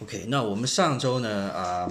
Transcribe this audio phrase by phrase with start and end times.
[0.00, 1.90] OK，那我们上周呢，啊、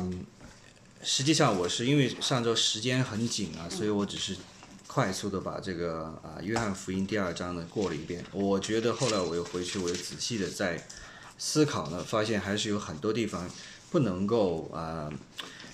[1.02, 4.38] 实际上我是因为上周时间很紧啊，所以我只是
[4.86, 8.24] 快速的把这个啊、约翰福音第二章呢过了一遍。
[8.32, 10.86] 我觉得后来我又回去，我又仔细的在
[11.40, 13.50] 思考呢，发现还是有很多地方
[13.90, 15.12] 不能够啊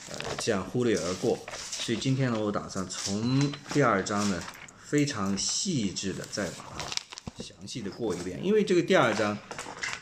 [0.09, 1.37] 呃这样忽略而过。
[1.57, 4.41] 所以今天呢，我打算从第二章呢
[4.85, 9.37] 非常细致的再把它详细的过一遍，因为这个第二章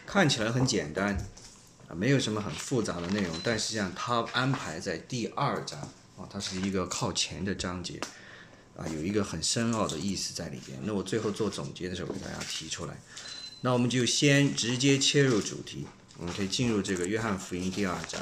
[0.05, 1.17] 看起来很简单。
[1.89, 5.79] 啊，没有什么很复杂的内容，但实际上它安排在第二章
[6.17, 7.99] 啊，它是一个靠前的章节
[8.77, 10.77] 啊，有一个很深奥的意思在里边。
[10.83, 13.01] 那我最后做总结的时候给大家提出来。
[13.61, 15.87] 那我们就先直接切入主题，
[16.19, 18.21] 我们可以进入这个约翰福音第二章。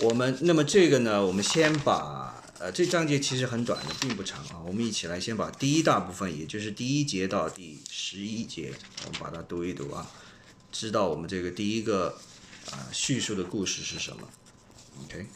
[0.00, 4.58] 我们那么这个呢，我们先把呃这章节其实很短的，并不长啊。
[4.66, 8.72] 我们一起来先把第一大部分，也就是第一节到第十一节，
[9.04, 10.10] 我们把它读一读啊，
[10.72, 12.18] 知道我们这个第一个。
[12.70, 14.28] 啊，叙述的故事是什么
[15.04, 15.26] ？OK，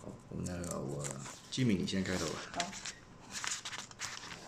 [0.00, 0.12] 好，
[0.44, 1.04] 那个我
[1.50, 2.34] 吉米，你先开头吧。
[2.52, 2.60] 好。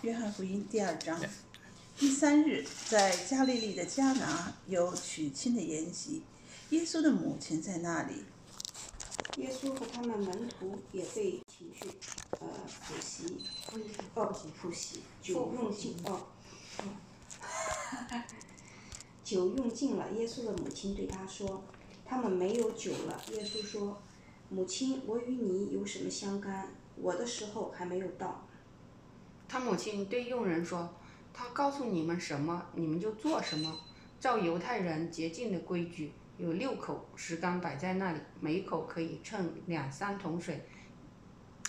[0.03, 1.20] 约翰福音第二章，
[1.97, 6.22] 第三日，在加利利的迦拿有娶亲的筵席，
[6.70, 8.25] 耶稣的母亲在那里。
[9.36, 11.89] 耶稣和他们门徒也被请去，
[12.41, 12.48] 呃，
[12.86, 13.45] 补习，
[14.14, 16.27] 哦，补习，酒用尽，哦，
[19.25, 20.11] 酒用尽了。
[20.12, 21.62] 耶稣的母亲对他说。
[22.11, 23.22] 他们没有酒了。
[23.33, 24.03] 耶稣说
[24.50, 26.75] ：“母亲，我与你有什么相干？
[26.97, 28.48] 我的时候还没有到。”
[29.47, 30.92] 他母亲对佣人说
[31.33, 33.78] ：“他告诉你们什么，你们就做什么。
[34.19, 40.67] 照犹太人洁净的规矩，有六口石缸摆在那里，每口可以盛两三桶水。”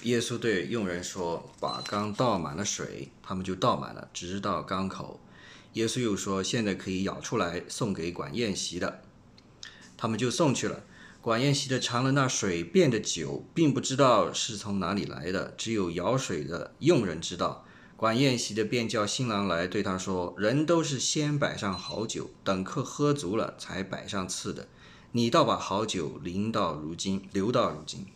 [0.01, 5.19] 耶稣对佣人说：“把缸倒满了水，他们就倒满了，直到缸口。”
[5.73, 9.03] 耶稣又说：“现在可以舀出来，送给管宴席的。”
[10.01, 10.83] 他们就送去了。
[11.21, 17.63] 管宴席的尝了那水变的酒，并不知道是从哪里来的，只有舀水的佣人知道。
[17.95, 24.67] 管宴席的便叫新郎来，对他说：“人都是先摆上好酒，等客喝足了，才摆上次的。
[25.11, 28.07] 你倒把好酒淋到如今，留到如今。”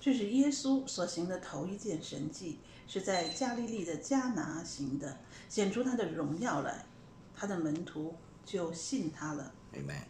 [0.00, 6.86] 这是耶稣所行的头一件神迹，是在加利利的迦拿行的，显出他的荣耀来，
[7.34, 8.14] 他的门徒
[8.46, 9.52] 就信他了。
[9.74, 10.04] Amen。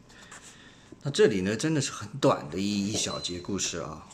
[1.04, 4.06] 那这里呢，真的是很短的一一小节故事啊。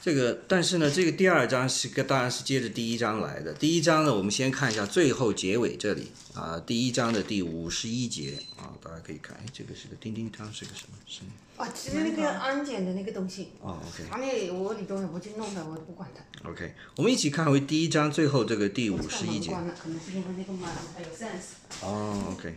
[0.00, 3.52] 这个，但是呢，这个第二章是个当然是接着第一章来的。
[3.52, 11.32] 第一章呢，我们先看一下最后结尾这里啊，第一章的第五十一节啊，大家可以看，哎，这个是个叮叮当，是个什么声音？
[11.56, 16.50] 啊，其实那个安检的那个东西，哦，OK，反正我里头也不去弄的，我不管它。
[16.50, 19.50] OK，我们一起看回第一章最后这个第五十一节。
[19.50, 19.56] 可
[19.88, 21.54] 能是因为那个门还有 sense。
[21.82, 22.54] 哦，OK，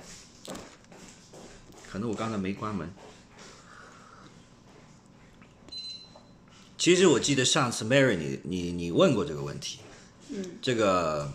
[1.89, 2.89] 可能我刚才没关门。
[6.77, 9.79] 其实我记得上次 Mary 你你你问过这个问题，
[10.29, 11.33] 嗯，这个，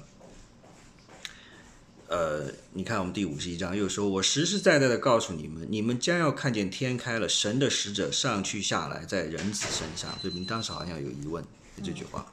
[2.07, 10.17] 呃，你看我们第五十一章又说，我实实在在的告诉你们，你们将要看见天开了，神的使者上去下来在人子身上。
[10.23, 11.45] 对，你当时好像有疑问
[11.83, 12.25] 这句话。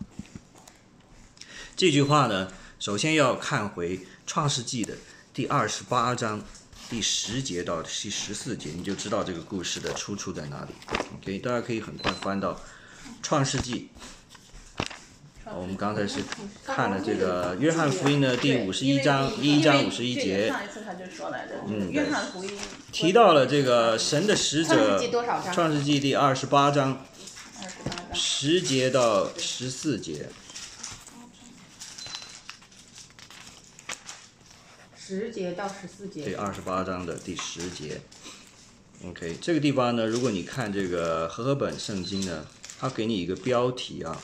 [1.75, 4.95] 这句话呢，首先要看回创世纪的
[5.33, 6.43] 第二十八章
[6.91, 10.71] 第十节到第十四节，你就知道这个故事的出处在哪里。
[11.15, 12.61] OK，大家可以很快翻到。
[13.21, 13.89] 创世纪，
[15.45, 16.19] 我们刚才是
[16.65, 20.47] 看了这个约翰福音的第五十一章，一章五十一节。
[20.47, 21.47] 上一次他就说来
[21.91, 22.51] 约翰福音
[22.91, 24.75] 提到了这个神的使者。
[24.75, 25.53] 创世纪多少章？
[25.53, 27.05] 创世纪第二十八章，
[28.13, 30.29] 十节到十四节。
[34.97, 36.23] 十节到十四节。
[36.23, 38.01] 对，二十八章的第十节。
[39.05, 42.47] OK，这个地方呢，如果你看这个和合本圣经呢。
[42.79, 44.17] 他给你一个标题啊，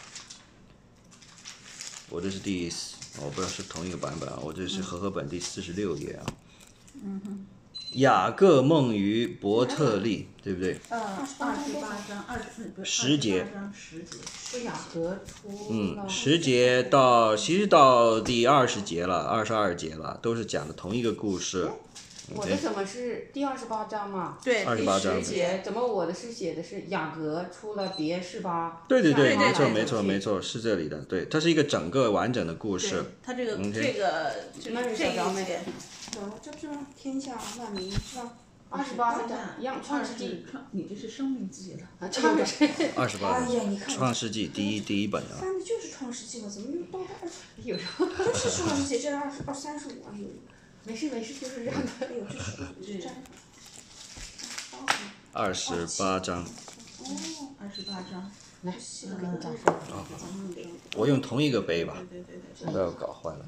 [2.09, 2.71] 我这是第，
[3.21, 6.25] 我不知道是同一个版本啊，我这是和合本第四十六页啊。
[7.03, 7.45] 嗯哼。
[7.95, 10.77] 雅各梦于伯特利，对不对？
[10.89, 10.99] 呃，
[11.39, 13.45] 二十八章，二十不是十节。
[13.73, 14.17] 十节。
[14.41, 15.67] 是雅各出。
[15.69, 21.69] 嗯，十节到其实到第二十节了，二十二节了，都是讲的同一个故事。
[22.33, 24.37] 我的怎么是第二十八章嘛？
[24.43, 28.83] 对，28章第十节怎么我的是写的是雅阁出了别是吧？
[28.87, 33.03] 对对对，没错没错没错，是这里的，对，它是一个整个完整的故事。
[33.21, 35.59] 它这个这个就是那是这一节，
[36.19, 36.67] 嗯，这这
[36.97, 38.33] 天下万民是吧？
[38.69, 40.43] 二十八章一样，创世纪。
[40.49, 41.87] 创，你这是生命记了。
[41.99, 42.73] 啊，创世纪。
[42.97, 45.37] 二十八哎呀你看创世纪第一第一本啊。
[45.39, 47.69] 翻的就是创世纪了，怎么又到这二十？
[47.69, 48.07] 有时候。
[48.07, 50.27] 这是创世纪，这是二十二三十五啊，有。
[50.87, 51.87] 没事没事，就是这样的。
[51.99, 52.23] 哎呦，
[52.79, 53.09] 这是这。
[55.33, 56.45] 二十八章，
[57.87, 59.75] 八章，来，这个给你加上。
[60.95, 63.45] 我用同一个杯吧，对对对不要搞坏了。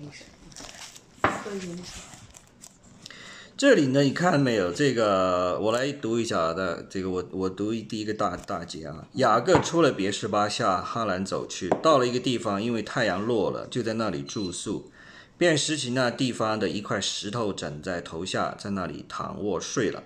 [3.56, 4.74] 这里呢，你看没有？
[4.74, 9.08] 这个我来读一下的，这个我我读第一个大大节啊。
[9.14, 14.92] 雅各出了别是巴下哈兰走去，到了一个地方，因为太阳落了，就在那里住宿，
[15.38, 20.04] 便拾起那地方的一块石头枕在头下，在那里躺卧睡了。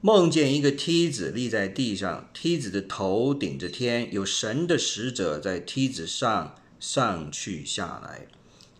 [0.00, 8.26] 梦见一个梯子立在地上，梯子的头顶着天，有神的使者在梯子上上去下来。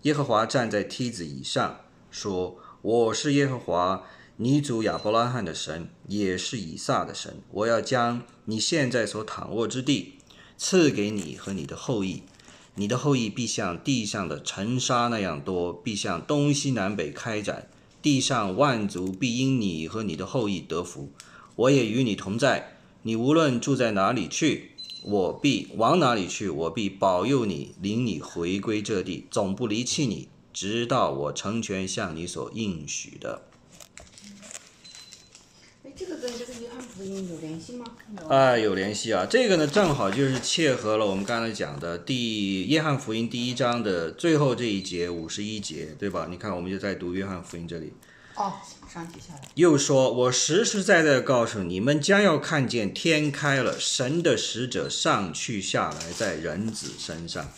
[0.03, 4.05] 耶和华站在梯子以上，说：“我是耶和华，
[4.39, 7.41] 你主亚伯拉罕的神，也是以撒的神。
[7.53, 10.15] 我要将你现在所躺卧之地
[10.59, 12.25] 赐给你和你的后裔，
[12.75, 17.69] 你的后裔必像地上的尘沙那样多，必向东西南北开展。
[18.01, 21.11] 地上万族必因你和你的后裔得福。
[21.55, 24.71] 我也与你同在，你无论住在哪里去，
[25.05, 33.43] 我必往哪里去，我必保佑你，领你回归这地，总不离弃你，直到我成全向你所应许的。
[35.85, 36.47] 哎，这个跟这
[37.05, 37.85] 有联系吗？
[38.29, 39.27] 啊，有联系啊！
[39.29, 46.29] 这个呢，正好就是切合了我们刚才讲的第约翰福音第一章的最后这一节五十一节，对吧？
[46.31, 47.93] 你看，我们就在读约翰福音这里，
[48.37, 48.53] 哦，
[48.93, 49.41] 上去下来。
[49.55, 57.49] 又说：“我实实在在地告诉你们，将要看见天开了，神的使者上去下来，在人子身上。”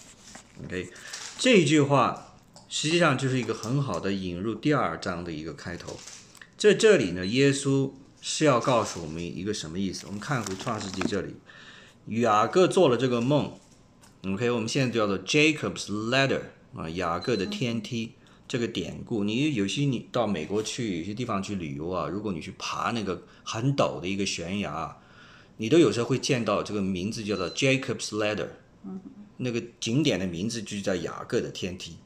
[0.64, 0.88] OK，
[1.38, 2.36] 这句话
[2.68, 5.98] 实际上就是一个很好的引入第二章的一个开头。
[6.56, 7.90] 在这里呢，耶稣
[8.26, 10.06] 是要告诉我们一个什么意思？
[10.06, 11.34] 我们看回创世纪这里，
[12.22, 13.52] 雅各做了这个梦。
[14.26, 16.40] OK，我们现在叫做 Jacob's Ladder
[16.74, 18.14] 啊，雅各的天梯。
[18.48, 24.96] 这个典故，你有些你到美国去，有些地方去旅游啊，如果你去爬那个很陡的一个悬崖，
[25.58, 28.48] 你都有时候会见到这个名字叫做 Jacob's Ladder，
[29.36, 31.98] 那个景点的名字就叫雅各的天梯。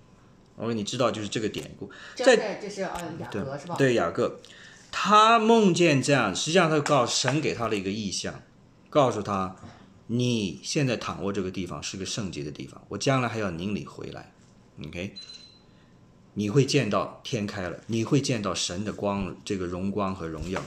[0.57, 3.77] 我你知道就是这个典故，在这这是呃雅对各是吧？
[3.77, 4.41] 对，雅各，
[4.91, 8.43] 他梦见这样，实际上他告神给他了一个意象，
[8.91, 9.57] 告诉他，
[10.09, 14.33] 你现在躺卧这个地方是个圣洁的地方，我将来还要领你回来
[14.85, 15.15] ，OK，
[16.35, 20.63] 你会见到天开了，你会见到神的光，这个荣光和荣耀。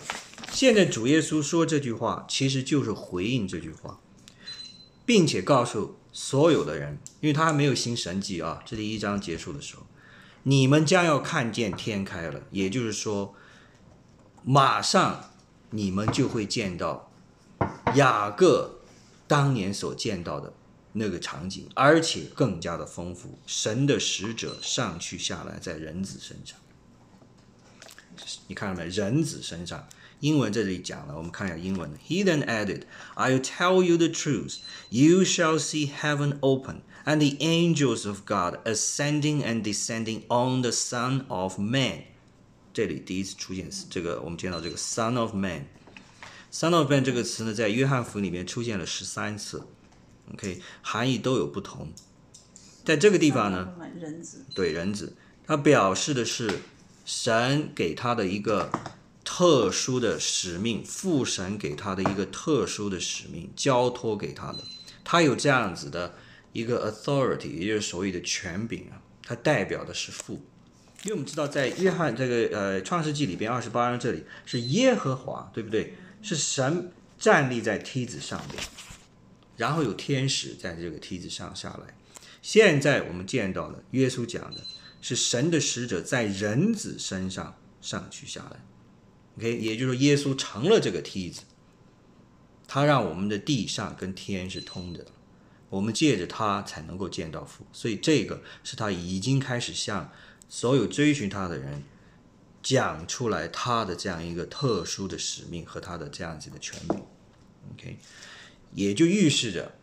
[0.52, 4.00] 现在主耶稣说这句话，其实就是回应这句话，
[5.06, 9.84] 并且告诉所有的人，因为他还没有行神迹啊，这第一章结束的时候。
[10.44, 13.36] 你们将要看见天开了，也就是说，
[14.44, 15.32] 马上
[15.70, 17.12] 你们就会见到
[17.96, 18.80] 雅各
[19.28, 20.54] 当年所见到的
[20.94, 23.40] 那个场景，而且更加的丰富。
[23.46, 26.58] 神的使者上去下来，在人子身上，
[28.48, 28.90] 你看到没？
[28.90, 29.88] 人子身上。
[30.20, 31.92] 英文这里讲了，我们看一下英文。
[32.08, 32.84] He then added,
[33.16, 34.58] "I'll tell you the truth.
[34.90, 40.72] You shall see heaven open." and the angels of God ascending and descending on the
[40.72, 42.04] Son of Man。
[42.74, 45.66] 这里第一次出现这个，我们见到这个 Son of Man。
[46.52, 49.66] Son of Man 这个词呢，在约翰福音里面出现了十三次
[50.34, 51.92] ，OK，含义都有不同。
[52.84, 55.16] 在这个地方呢，人子对人子，
[55.46, 56.60] 它表示的是
[57.06, 58.72] 神给他的一个
[59.24, 64.60] 特殊的使命，父神给他的一个特殊的使命，交托给他的，
[65.04, 66.16] 他有这样子的。
[66.54, 70.42] 一个 authority，也就是所谓的权柄啊，它代表的是父，
[71.04, 75.96] 因为我们知道在约翰这个呃创世纪里边二十八章这里是耶和华，对不对？
[76.22, 78.64] 是神站立在梯子上面，
[79.58, 81.96] 然后有天使在这个梯子上下来。
[82.44, 84.62] 现在我们见到的耶稣讲的
[85.02, 88.60] 是神的使者在人子身上上去下来
[89.38, 91.42] ，OK，也就是说耶稣成了这个梯子，
[92.68, 95.06] 他让我们的地上跟天是通的。
[95.70, 100.12] 我们借着他才能够见到父，所以这个是他已经开始向
[100.54, 101.82] 所有追寻他的人
[102.62, 107.02] 讲出来他的这样一个特殊的使命和他的这样子的权柄。
[107.72, 107.98] OK，
[108.74, 109.76] 也就预示着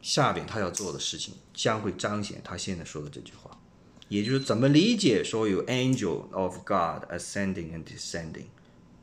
[0.00, 3.60] 下边他要做的事情将会彰显他现在说的这句话，
[4.06, 8.46] 也就是怎么理解说有 angel of God ascending and descending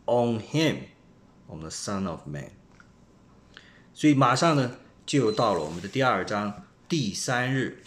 [0.05, 0.77] on him
[1.49, 2.51] on the Son of Man。
[3.93, 4.77] 所以马上呢。
[5.09, 7.81] 就到了我们的第二章第三日，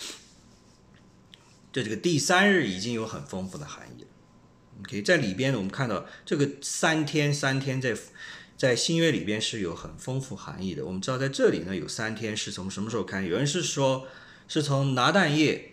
[1.73, 4.09] 这这个第三日已经有很丰富的含义了。
[4.81, 7.97] OK，在里边呢，我们看到这个三天三天在
[8.57, 10.85] 在新约里边是有很丰富含义的。
[10.85, 13.29] 我们知道在这里呢有三天是从什么时候开始？
[13.29, 14.07] 有人是说
[14.47, 15.73] 是从拿旦夜，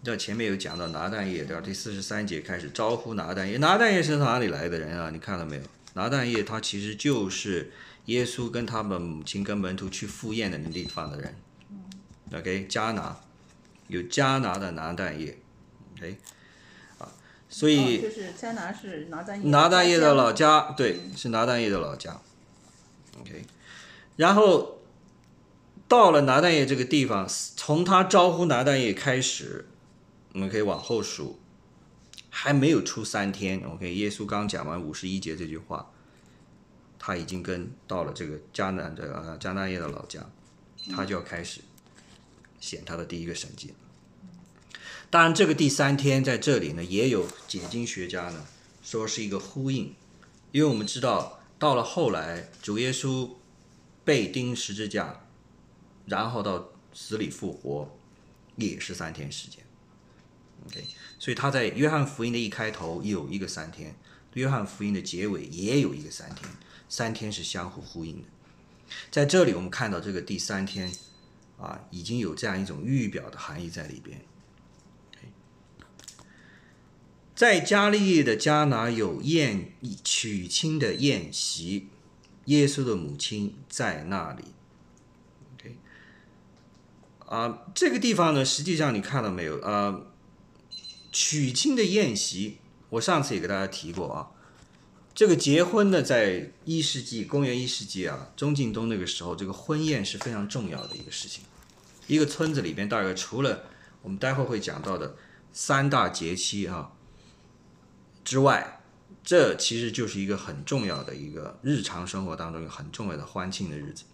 [0.00, 1.62] 你知道前面有讲到拿旦夜对吧？
[1.62, 5.10] 第四十三节开始招呼拿旦夜，拿旦夜是从哪里来的人啊？
[5.10, 5.62] 你看到没有？
[5.94, 7.70] 拿但业他其实就是
[8.06, 11.34] 耶稣跟他们母亲跟门徒去赴宴的那地方的人。
[12.32, 13.20] OK，迦拿
[13.92, 15.38] 有加拿的拿但业
[15.98, 16.16] ，OK
[16.98, 17.12] 啊，
[17.48, 17.98] 所以。
[17.98, 22.18] 哦就是加拿是拿单叶，拿大业的老家，对，是拿大业的老家。
[23.20, 23.44] OK，
[24.16, 24.78] 然后
[25.86, 29.66] 到了拿大业这个地方，从他招呼拿大业开始，
[30.32, 31.38] 我们可以往后数，
[32.30, 33.60] 还没有出三天。
[33.60, 35.90] OK，耶稣刚讲完五十一节这句话，
[36.98, 40.24] 他已经跟到了这个迦南的呃迦南业的老家，
[40.96, 41.60] 他就要开始
[42.58, 43.74] 显他的第一个神迹了。
[45.12, 48.46] 当然，这个第三天在这里呢，也有解经学家呢
[48.82, 49.94] 说是一个呼应，
[50.52, 53.28] 因为我们知道到了后来，主耶稣
[54.06, 55.26] 被钉十字架，
[56.06, 57.94] 然后到死里复活，
[58.56, 59.62] 也是三天时间。
[60.66, 60.82] OK，
[61.18, 63.94] 所以他在约翰福音的一开头有一个三天，
[64.32, 66.48] 约翰福音的结尾也有一个三天，
[66.88, 68.28] 三天是相互呼应的。
[69.10, 70.90] 在这里，我们看到这个第三天
[71.58, 74.18] 啊，已经有这样一种预表的含义在里边。
[77.42, 79.72] 在加利利的迦拿有宴
[80.04, 81.88] 娶亲的宴席，
[82.44, 84.44] 耶稣的母亲在那里。
[85.56, 85.76] OK，
[87.26, 89.60] 啊，这个地方呢，实际上你看到没有？
[89.60, 90.02] 啊，
[91.10, 92.58] 娶亲的宴席，
[92.90, 94.30] 我上次也给大家提过啊。
[95.12, 101.42] 这个结婚呢，在一世纪，公元一世纪啊，中近东那个时候，这个婚宴是非常重要的一个事情。
[102.06, 103.64] 一个村子里边，大概除了
[104.02, 105.16] 我们待会会讲到的
[105.52, 106.92] 三大节期啊。
[108.24, 108.80] 之外，
[109.24, 114.04] 这其实就是一个很重要的一个日常生活当中很重要的欢庆的日子。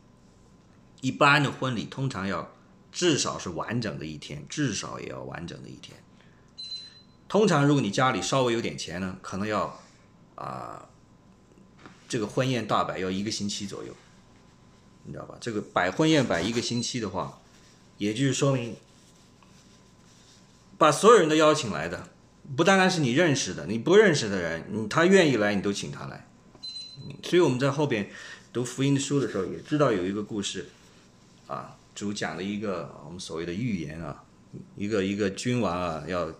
[1.00, 2.50] 一般的婚礼通常要
[2.90, 5.96] 至少是完整的一天，至少也要完整的一天。
[7.28, 9.80] 通常如果你家里稍微有点钱呢，可能要
[10.34, 10.88] 啊、
[12.08, 13.94] 这个婚宴大摆要一个星期左右，
[15.04, 15.36] 你知道吧？
[15.40, 17.40] 这个摆婚宴摆一个星期的话，
[17.98, 18.76] 也就是说明
[20.76, 22.08] 把所有人都邀请来的。
[22.56, 26.26] 不单单是你认识的，你不认识的人，他愿意来，你都请他来。
[27.22, 28.08] 所以我们在后边
[28.52, 30.66] 读福音书的时候，也知道有一个故事，
[31.46, 34.24] 啊，主讲了一个我们所谓的预言啊，
[34.76, 36.32] 一个一个君王啊要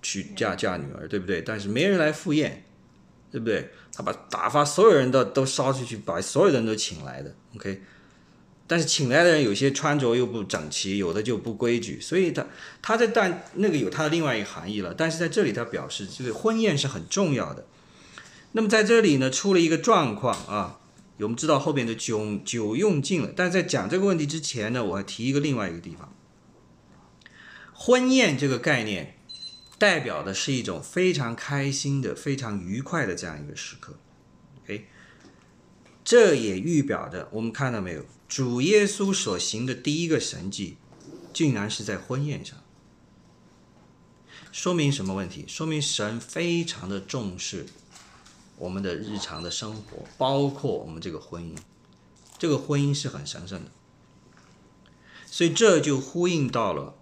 [0.00, 1.42] 娶嫁嫁女儿，对不对？
[1.42, 2.64] 但是没人来赴宴，
[3.30, 3.70] 对不对？
[3.92, 7.82] 他把打发所有人都都烧出去，把所有人都请来的，OK。
[8.68, 12.46] 但是请来的人有些穿着又不整齐，有的就不规矩，所以他
[12.82, 14.92] 他在但那个有他的另外一个含义了。
[14.92, 17.66] 但是在这里他表示，这个婚宴是很重要的。
[18.52, 20.78] 那么在这里呢，出了一个状况啊，
[21.18, 26.14] 我们知道后边的酒酒用尽了，但在讲这个问题之前呢，我还提一个另外一个地方，
[27.72, 29.16] 婚宴这个概念
[29.78, 33.98] 代表的是一种非常开心的、非常愉快的这样一个时刻。
[34.66, 34.82] 哎
[36.04, 38.04] 这也预表着我们看到没有？
[38.28, 40.76] 主耶稣所行的第一个神迹，
[41.32, 42.58] 竟然是在婚宴上，
[44.52, 45.46] 说明什么问题？
[45.48, 47.64] 说明神非常的重视
[48.58, 51.56] 我们的日常的生活，包括我们这个婚姻，
[52.38, 53.70] 这个婚姻是很神圣的，
[55.24, 56.94] 所以这就呼应到了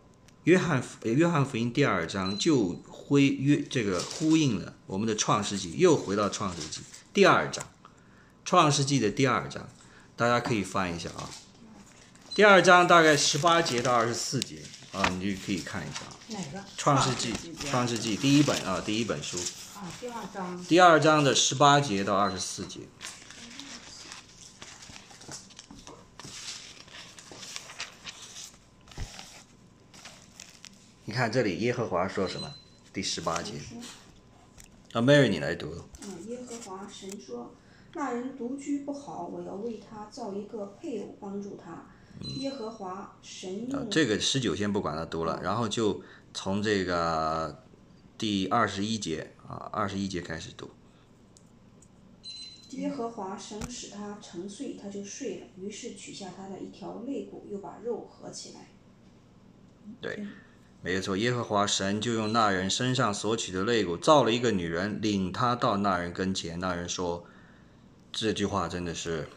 [0.44, 7.68] 约翰呃约翰福音第二章，就挥约这个呼应了我们的创世纪，又回到创世纪第二章，
[8.44, 9.68] 创世纪的第二章。
[10.16, 11.28] 大家可以翻一下啊，
[12.34, 16.00] 第二章大概十八节到二十四节啊，你就可以看一下。
[16.28, 16.64] 哪个？
[16.74, 17.34] 创世纪，
[17.70, 19.36] 创世纪第一本啊，第一本书，
[19.74, 20.64] 啊，第二章。
[20.64, 22.80] 第二章的十八节到二十四节。
[31.04, 32.54] 你看这里耶和华说什么？
[32.90, 33.52] 第十八节。
[34.92, 35.84] 啊，Mary 你来读。
[36.00, 37.54] 嗯，耶和华神说
[37.94, 41.86] ：“那人独居不好，我要为他造一个配偶帮助他。”
[42.38, 46.00] 耶和华神这个十九先不管他读了，然后就
[46.32, 47.62] 从这个
[48.16, 50.70] 第二十一节啊，二十一节开始读。
[52.70, 55.46] 耶和华神使他沉睡，他就睡了。
[55.58, 58.68] 于是取下他的一条肋骨，又把肉合起来。
[60.00, 60.26] 对，
[60.82, 66.58] 没有错，耶和华神就用那人身上所取的肋骨造了一个女人，领他到那人跟前。
[66.58, 67.24] 那人说
[68.18, 69.28] ：“这句话真的是，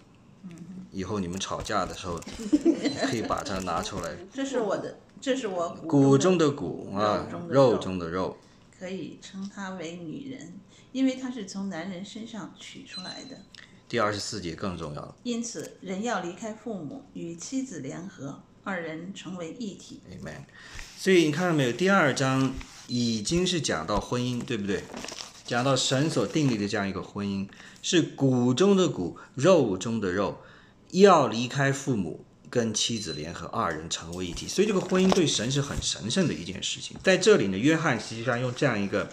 [0.90, 2.18] 以后你们吵架的时候
[3.12, 4.10] 可以把它拿出来。
[4.34, 8.38] 这是我的，这是我骨中的的骨啊肉中，的肉肉中的肉。
[8.80, 10.54] 可以称她为女人，
[10.94, 13.42] 因为她是从男人身上取出来的。
[13.90, 20.00] 第二十四节更重要了因此，人要离开父母，与妻子联合，二人成为一体。
[20.10, 20.46] ，Amen。
[20.98, 21.74] 所以你看到没有？
[21.74, 22.54] 第二章
[22.88, 24.84] 已经是讲到婚姻，对不对？
[25.44, 27.50] 讲到神所定立的这样一个婚姻，
[27.82, 30.42] 是骨中的骨，肉中的肉，
[30.92, 34.48] 要离开父母，跟妻子联合，二人成为一体。
[34.48, 36.98] 所以这个婚姻对神是很神圣的一件事情。
[37.04, 39.10] 在这里呢，约翰实际上用这样一个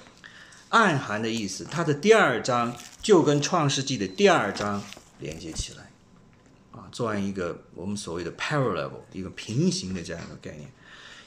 [0.71, 4.83] 暗含的意思，他的第二章就跟创世纪的第二章
[5.21, 5.91] 连接起来，
[6.73, 10.71] 啊，做完一个我们所谓的 parallel 一个平行的这样一个概念。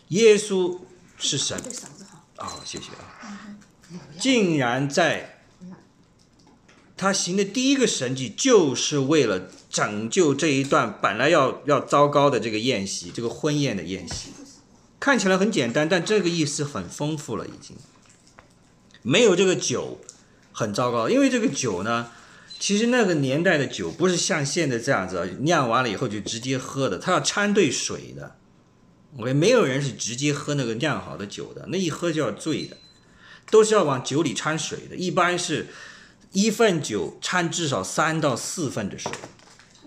[0.09, 0.79] 耶稣
[1.17, 2.19] 是神对嗓子好。
[2.35, 3.57] 啊、谢谢啊，
[4.17, 5.38] 竟然在
[6.99, 14.31] 他行的第一个神迹，就是为了拯救这一段本来要要糟糕的这个宴席，这个婚宴的宴席，
[14.99, 17.77] 看起来很简单，但这个意思很丰富了，已经
[19.01, 20.01] 没有这个酒
[20.51, 22.11] 很糟糕，因为这个酒呢。
[22.61, 28.35] 其实那个年代的酒不是像现在这样子，酿完了以后就直接喝的，它要掺兑水的。
[29.17, 32.75] OK，没有人是直接喝那个酿好的酒的，那一喝就要醉的，
[33.49, 34.97] 都是要往酒里掺水的。
[34.97, 35.67] 一般是
[36.31, 39.11] 一份酒掺至少三到四份的水，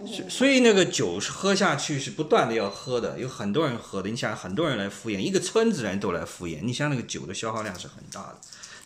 [0.05, 4.11] 所所以那个酒是喝下去是不断的要喝的，有很多人喝的。
[4.11, 8.39] 你想，很多人来敷衍，一个村子人都来敷衍，你想那个酒的消耗量是很大的。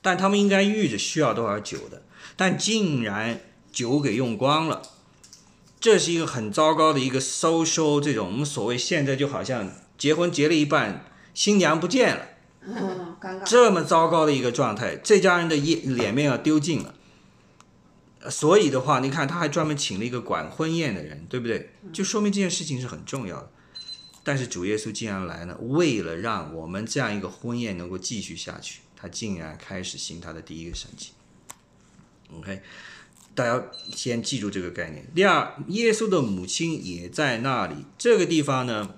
[0.03, 2.03] 但他们应该预着需要多少酒的，
[2.37, 3.41] 但竟然
[3.73, 4.83] 酒给用光了。
[5.81, 12.23] 这是一个很糟糕的一个 social 这种，我们所谓现在就好像结婚结了一半，新娘不见了，
[12.67, 13.45] 嗯，尴尬。
[13.45, 16.95] 这么糟糕的一个状态，这家人的颜脸面要丢尽了。
[18.27, 21.71] 呃所以的话，你看他还专门请了一个管婚宴的人，对不对？
[21.93, 23.53] 就说明这件事情是很重要的。
[24.25, 31.13] 但是主耶稣竟然来呢，为了让我们这样一个婚宴能够继续下去，他竟然开始行他的第一个神迹。
[32.33, 32.61] OK，
[33.37, 33.65] 大家
[33.95, 35.09] 先记住这个概念。
[35.15, 37.85] 第二，耶稣的母亲也在那里。
[37.97, 38.97] 这个地方呢，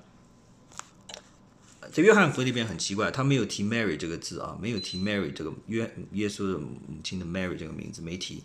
[1.92, 8.42] 在约翰福音里边很奇怪，他没有提 Mary 这个字啊，没有提 Mary 这个约耶稣的母亲的 Mary 这个名字没提，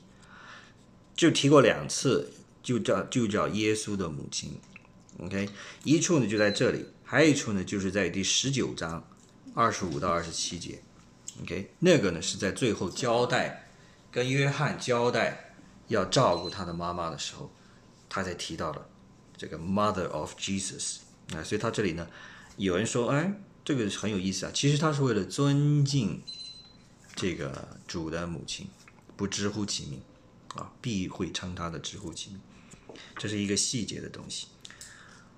[1.16, 4.58] 就提过两次，就叫就叫耶稣的母亲。
[5.20, 5.48] OK，
[5.84, 9.08] 一处呢就在这里，还有一处呢就是在第十九章
[9.54, 10.82] 二十五到二十七节。
[11.42, 13.70] OK，那个呢是在最后交代，
[14.12, 15.56] 跟约翰交代
[15.88, 17.52] 要照顾他的妈妈的时候，
[18.10, 18.88] 他才提到了
[19.38, 20.98] 这个 Mother of Jesus
[21.36, 22.08] 啊，所以他这里呢，
[22.58, 26.22] 有人说，哎，这个很有意思啊，其实他是为了尊敬
[27.16, 28.68] 这个主的母亲，
[29.16, 30.02] 不知乎其名
[30.56, 32.42] 啊，必会称他的直呼其名，
[33.18, 34.48] 这是一个细节的东西。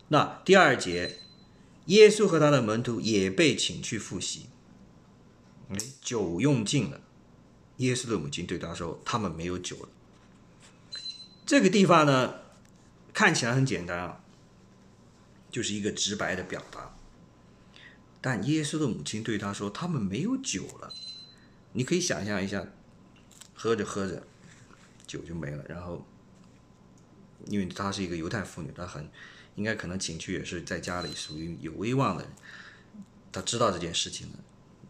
[0.10, 1.20] 那第二节，
[1.86, 4.48] 耶稣和他的门徒也被请去复习。
[5.70, 7.02] 哎，酒用尽了，
[7.78, 9.90] 耶稣的母亲对他说：“他们没有酒了。”
[11.46, 12.36] 这个地方呢，
[13.14, 14.24] 看起来很简单啊，
[15.50, 16.96] 就是一个直白的表达。
[18.22, 20.94] 但耶稣的母亲对他说：“他们没有酒了。”
[21.74, 22.66] 你可以想象一下，
[23.54, 24.26] 喝着喝着，
[25.06, 25.64] 酒就没了。
[25.68, 26.06] 然后，
[27.48, 29.10] 因为她是一个犹太妇女，她很
[29.56, 32.32] 应该可能情绪也是在家里属于有威望的人，
[33.32, 34.40] 她知道这件事情的。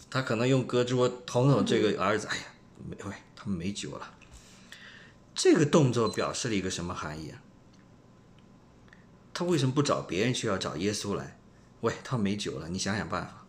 [0.07, 2.43] 他可能用胳肢窝捅捅这个儿子，哎呀，
[2.87, 4.13] 没喂，他们没酒了。
[5.33, 7.41] 这个动作表示了一个什么含义啊？
[9.33, 11.37] 他为什么不找别人去，要找耶稣来？
[11.81, 13.45] 喂，他没酒了，你想想办法。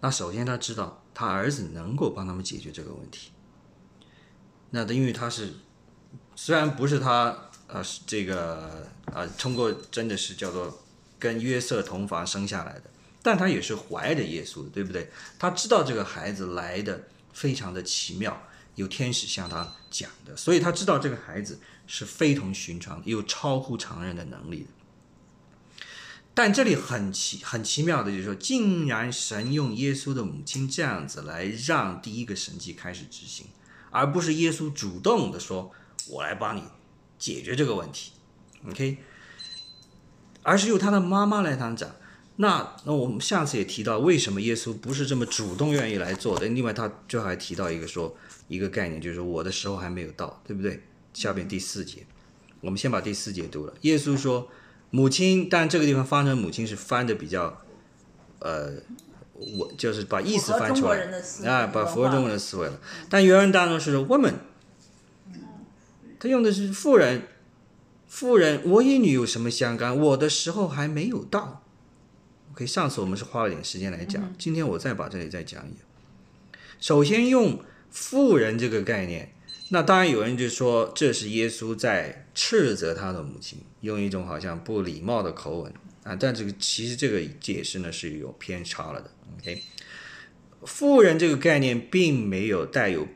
[0.00, 3.30] 那首先他知道他儿子能够帮他们解决这个问题。
[4.74, 5.54] 那因为他是
[6.36, 10.84] 虽然不是他呃这个呃通过真的是叫做
[11.18, 12.90] 跟约瑟同房生下来的。
[13.26, 15.10] 但他也是怀着耶稣的，对不对？
[15.38, 18.38] 他知道这个孩子来的非常的奇妙，
[18.74, 25.86] 有天使向他讲的，所以他知道这个孩子是非同寻常，有超乎常人的能力的。
[26.34, 33.46] 但这里很奇很奇妙的就是说，竟然神用耶稣的母亲这样子来让第一个神迹开始执行，
[33.94, 35.70] 而不是耶稣主动的说
[36.10, 36.64] “我来帮你
[37.16, 38.10] 解决这个问题
[38.68, 38.98] ”，OK，
[40.42, 41.88] 而是由他的妈妈来当讲。
[42.36, 46.48] 那那我们下次也提到，为什么耶稣不是这么主动愿意来做的？
[46.48, 48.16] 另外，他最后还提到一个说
[48.48, 50.82] 一个概念，就是我的时候还没有到，对不对？
[51.12, 52.04] 下边第四节，
[52.60, 53.74] 我们先把第四节读了。
[53.82, 54.48] 耶稣说
[54.90, 57.62] ：“母亲，但这个地方翻成母亲是翻的比较，
[58.40, 58.72] 呃，
[59.34, 60.98] 我就是把意思翻出来
[61.44, 62.80] 啊，把符合中国人的思维了。
[63.10, 64.34] 但原文当中是 woman，
[66.18, 67.22] 他用的是妇人，
[68.06, 69.98] 妇人，我与你有什么相干？
[69.98, 71.62] 我的时候还没有到。”
[72.54, 75.80] OK，上次我们是花了点时间来讲，今天我再把这里再讲一讲。
[76.78, 77.58] 首先用
[77.90, 79.34] 妇人这个概念，
[79.70, 85.72] 那当然有人就说这是耶稣在斥责他的母亲，用一种好像不礼貌的口吻
[86.04, 86.14] 啊。
[86.14, 89.10] 但这个其实这个解释呢是有偏差了的。
[89.40, 89.62] OK，
[90.62, 93.08] 富人这个概念并没有带有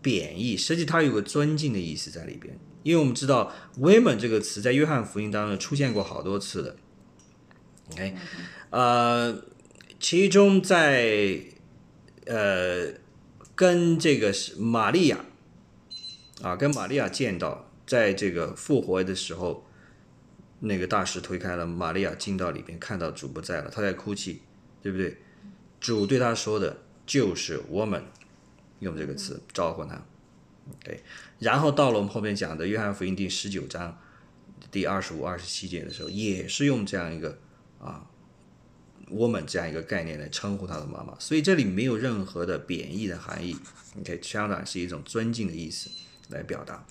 [0.00, 2.58] 贬义，实际它有个尊敬的意思在里边。
[2.82, 6.76] 因为我们知道 “women” 这个词在约翰福音当中出现过好多次的。
[7.90, 8.14] OK，
[8.70, 9.42] 呃，
[9.98, 11.40] 其中在
[12.26, 12.92] 呃
[13.56, 15.18] 跟这个是玛利亚
[16.42, 19.65] 啊，跟玛利亚见到，在这个复活的时候，
[20.60, 24.40] 那个大石推开了，玛利亚进到里边，看到主不在了，她在哭泣，
[24.82, 25.18] 对不对？
[25.78, 28.02] 主对她说的就是 “woman”，
[28.80, 30.02] 用这个词招呼她。
[30.70, 31.02] OK，
[31.38, 33.98] 然后到了我们后面讲的《约翰福音》第十九章
[34.70, 37.38] 第二十五、二十七节的时候，也是用这样一个
[37.78, 38.06] 啊
[39.10, 43.56] “woman” 这样一个概念来称呼她的妈妈，所以这里没有任何的贬义的含义。
[44.00, 45.90] OK，相当是一种尊敬的意思
[46.30, 46.84] 来表达。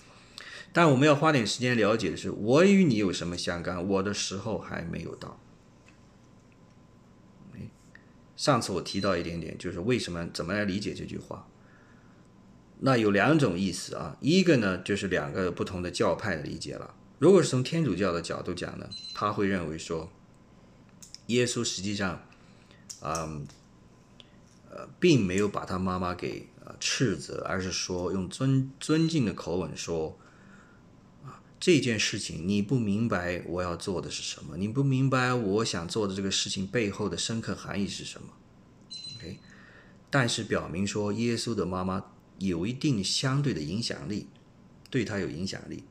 [0.76, 3.88] 但我们要花点时间了解的是，我与你有什么相干？
[3.88, 5.40] 我的时候还没有到。
[8.36, 11.48] 上次我提到一点点，就是为什么怎么来理解这句话。
[12.80, 16.94] 那有两种意思啊，一个呢就是两个不同的教派的理解了。
[17.20, 20.12] 如果是从天主教的角度讲呢，他会认为说，
[21.28, 22.22] 耶稣实际上，
[23.00, 23.48] 嗯，
[24.70, 30.20] 呃，并没有把他妈妈给呃斥责，而是说用尊尊敬的口吻说，
[31.60, 38.28] 这件事情你不明白我要做的是什么，你不明白我想做的这个事情背后的深刻含义是什么
[39.18, 39.40] ，OK，
[40.10, 42.06] 但是表明说耶稣的妈妈。
[42.38, 44.28] 有一定相对的影响力，
[44.90, 45.86] 对他有影响力，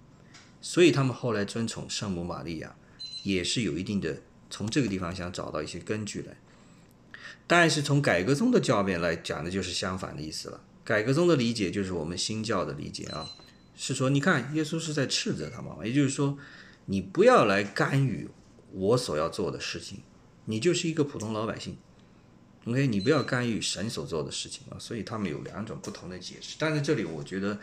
[0.60, 2.76] 所以他们后来尊崇圣母玛利亚，
[3.22, 6.36] 也是有一定的从这个地方想找到一些根据来。
[7.46, 10.62] 但是从改革宗的教面来讲的就是相反的意思了。
[10.84, 13.26] 改革宗的理解就是我们新教的理解啊，
[13.76, 16.38] 是说你看耶稣是在斥责他妈妈，也就是说
[16.86, 18.28] 你不要来干预
[18.72, 20.02] 我所要做的事情，
[20.44, 21.76] 你就是一个普通老百姓。
[22.66, 26.56] OK，你不要干预神所做的事情啊，所以他们有两种不同的解释。
[26.58, 27.58] 但是这里我觉得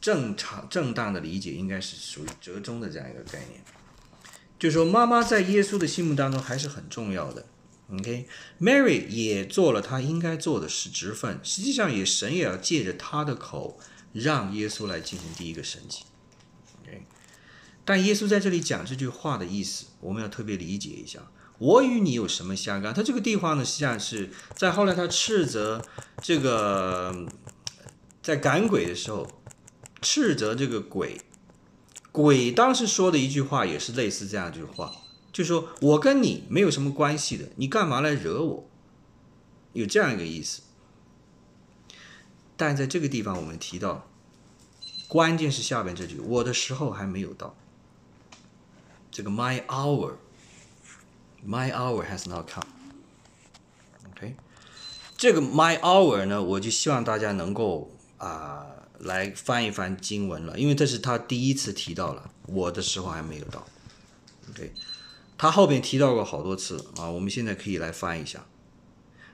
[0.00, 3.60] 正常正当的理解应该是属于折中的这样一个概念，
[4.56, 7.46] 就是说妈妈在耶稣的心目当中还是很重要的。
[7.90, 13.80] OK，Mary 也做了她应该做的事职分，实际上也神也要借着她的口
[14.12, 16.04] 让耶稣来进行第一个神迹。
[16.82, 17.06] OK，
[17.84, 21.20] 但耶稣在这里讲这句话的意思，我们要特别理解一下。
[21.58, 22.94] 我与你有什么相干？
[22.94, 25.84] 他这个地方呢，实际上是在后来他斥责
[26.22, 27.26] 这个
[28.22, 29.28] 在赶鬼的时候，
[30.00, 31.20] 斥责这个鬼，
[32.12, 34.92] 鬼当时说的一句话也是类似这样一句话，
[35.32, 38.70] 就说我跟你没有什么关系的，你干嘛来惹我？
[39.72, 40.62] 有这样一个意思。
[42.58, 44.06] 但在这个地方我们提到，
[45.08, 47.54] 关键是下边这句，我的时候还没有到。
[49.10, 50.16] 这个 my hour。
[51.46, 52.66] My hour has not come.
[54.10, 54.34] OK，
[55.16, 58.66] 这个 My hour 呢，我就希望大家能够啊
[58.98, 63.64] 来翻一翻经文了，因为这是他第一次提到了，我的时候还没有到。
[64.50, 64.72] OK，
[65.38, 68.44] 他后边提到过好多次啊，我们现在可以来翻一下。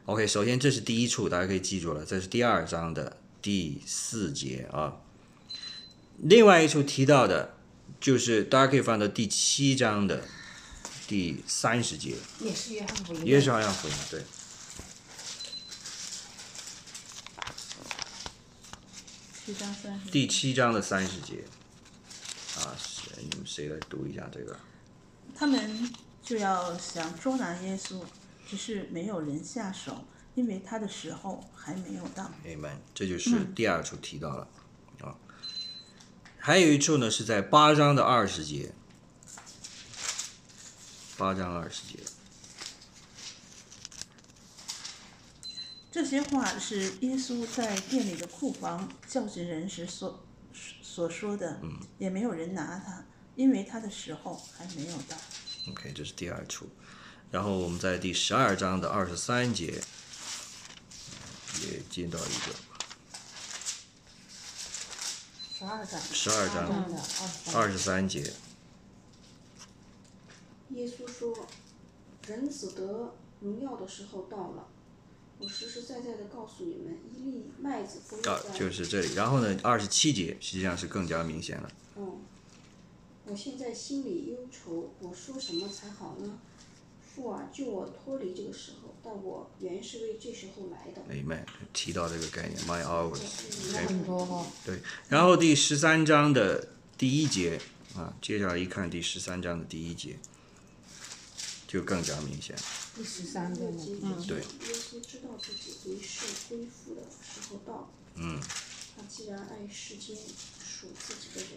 [0.06, 4.96] OK，首先这是第一处，大家可以记住了，这是第二章的第四节啊。
[6.18, 7.54] 另外一处提到的，
[8.00, 10.24] 就是大家可以放到第七章的。
[11.06, 14.22] 第三十节，也是约翰福音，也是约翰福音，对。
[20.10, 21.44] 第七章的三十节，
[22.56, 23.22] 啊，谁？
[23.30, 24.58] 你们谁来读一下这个？
[25.36, 28.00] 他们就要想捉拿耶稣，
[28.54, 30.04] 只是没有人下手，
[30.36, 32.30] 因为他的时候还没有到。
[32.44, 34.48] 明白，这就是第二处提到了，
[35.00, 35.18] 啊，
[36.38, 38.72] 还有一处呢，是在八章的二十节。
[41.18, 41.98] 八章二十节，
[45.90, 50.24] 这些话是耶稣在店里的库房教训人时所
[50.80, 51.60] 所说的，
[51.98, 55.16] 也没有人拿他，因为他的时候还没有到。
[55.70, 56.68] OK，这是第二处，
[57.34, 59.82] 然后我们在第十二章的二十三节
[61.64, 62.54] 也见到一个，
[65.52, 66.94] 十二章，十二章
[67.52, 68.32] 二十三节。
[70.70, 71.48] 耶稣说
[72.28, 74.68] ：“人子得荣耀的时候到了。
[75.40, 79.12] 我实实在在的告诉你们，一粒麦子不会啊，就是这里。
[79.14, 81.68] 然后呢，二十七节实际上是更加明显了。
[81.96, 82.20] 嗯，
[83.26, 86.38] 我现在心里忧愁，我说什么才好呢？
[87.14, 91.02] 父啊，救我脱离这个时候，但我原是为这时候来的。
[91.14, 93.20] 明白，提到这个概念，my hours。
[93.86, 94.46] 很多哈。
[94.64, 97.60] 对，然后第十三章的第一节
[97.94, 100.18] 啊，接下来一看第十三章的第一节。
[101.66, 102.54] 就更加明显。
[102.94, 103.84] 第十三个呢？
[104.00, 107.90] 嗯，对耶稣知道自己为世恢复的时候到。
[108.14, 108.40] 嗯，
[108.96, 110.16] 他既然爱世间
[110.84, 111.54] 属自己的人，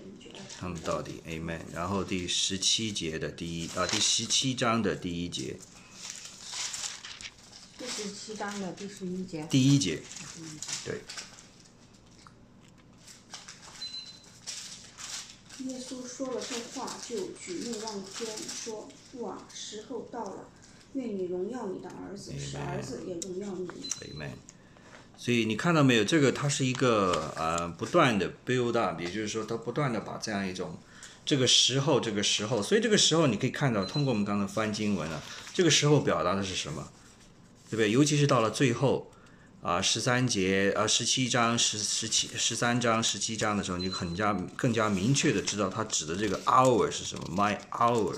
[0.60, 1.62] 他们到底，Amen。
[1.74, 5.58] 然后第十七节的第一啊，第十七章的第一节，
[7.78, 9.46] 第十七章的第十一节。
[9.50, 10.02] 第一节，
[10.84, 11.02] 对，
[15.66, 20.50] 耶稣说了这话，就举目望天，说：“父啊，时候到了，
[20.94, 23.68] 愿你荣耀你的儿子，使儿子也荣耀你。
[24.08, 24.32] Amen。
[25.18, 26.04] 所以你看到没有？
[26.04, 30.78] 这个它是一个呃不断的 build up，也就是说，它不断的把这样一种
[31.26, 35.22] 这个时候，这个时候，所以这个时候你可以看到，通过我们刚才翻经文啊，
[35.54, 36.88] 这个时候表达的是什么？
[37.70, 37.92] 对不对？
[37.92, 39.12] 尤其是到了最后
[39.62, 48.16] 啊，十三节啊，十七章、十十七、十三章、十七章的时候，你很加更加明确的知道它指的这个 hour 是什么，my hour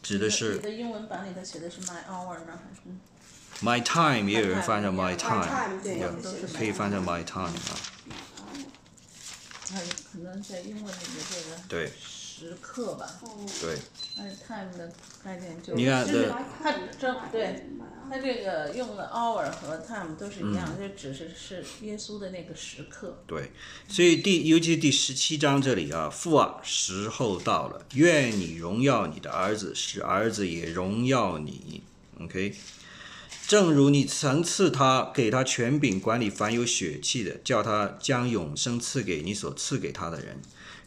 [0.00, 2.80] 指的是你的英文版里头写的是 my hour 呢，还是？
[3.62, 5.98] My time，也有人翻成 my time，time，对
[6.56, 7.76] 可以翻成 my time 啊，
[10.12, 13.28] 可能在英文里面这个对时刻吧，哦，
[13.60, 13.78] 对。
[14.16, 14.92] 但是 time 的
[15.24, 17.66] 概念就你看就是的它这对
[18.08, 23.18] 它这个用的 hour 和 time 都是一样，就只是是耶稣的那个时刻。
[23.26, 23.50] 对，
[23.88, 31.82] 所以第尤其是第十七章这里啊，父啊，时候到了，愿你荣耀你的儿子，使儿子也荣耀你。
[32.20, 32.54] OK，
[33.46, 40.40] 正如你曾赐他，给他权柄管理凡有血气的，叫他将永生赐给你所赐给他的人，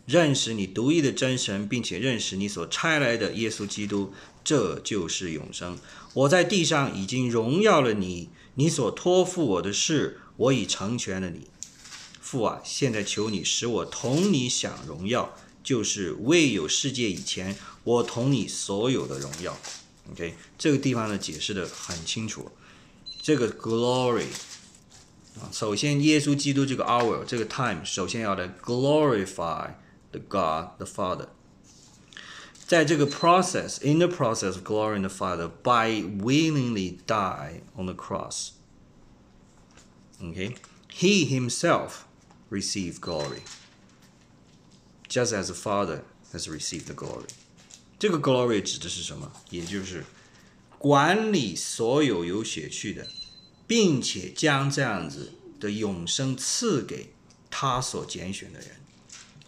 [0.07, 4.11] 认识你独一的真神，并且认识你所差来的耶稣基督，
[4.43, 5.77] 这就是永生。
[6.15, 11.47] 我在地上已经荣耀了你，你所托付我的事，我已成全了你。
[12.19, 19.55] 父啊，现在求你使我同你享荣耀，就是未有世界以前，我同你所有的荣耀。
[20.10, 22.50] OK，这个地方呢解释的很清楚，
[23.20, 24.26] 这个 glory
[25.40, 29.70] 啊，首先耶稣基督这个 hour 这个 time，首先要来 glorify
[30.10, 31.28] the God the Father。
[32.66, 38.52] 在这个 process, in the process of glorying the Father by willingly die on the cross.
[40.22, 40.56] Okay,
[40.88, 42.06] he himself
[42.48, 43.42] received glory,
[45.06, 47.26] just as the Father has received the glory.
[47.99, 49.31] 这个 glory 指的是什么？
[49.49, 50.05] 也就是
[50.77, 53.07] 管理所有有血气的，
[53.65, 57.13] 并且将这样子的永生赐给
[57.49, 58.69] 他所拣选的人，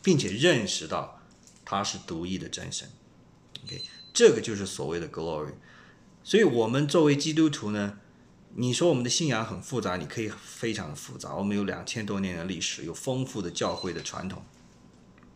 [0.02, 1.22] 并且认识到
[1.64, 2.90] 他是独一的真神。
[3.66, 3.82] OK，
[4.14, 5.54] 这个就是所谓的 glory。
[6.24, 8.00] 所以，我们作为基督徒呢，
[8.56, 11.36] 你说我们的信仰很复杂，你可以非常的复杂。
[11.36, 14.44] 我们有两千多年的历史，有丰富的教会的传统，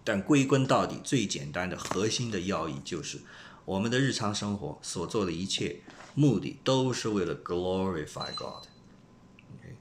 [0.03, 3.19] 但归根到底，最简单的核心的要义就是，
[3.65, 5.81] 我们的日常生活所做的一切
[6.13, 8.67] 目的都是为了 glorify God。
[9.53, 9.77] OK，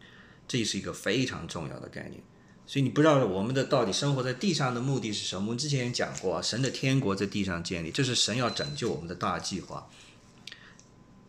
[0.46, 2.22] 这是一个非常重要的概念。
[2.64, 5.42] 所以你不知道我们的到底生活在地上的目的是什么？
[5.42, 9.90] 我们之前也讲过啊，神的天国在地上建立，这是神要拯救我们的大计划。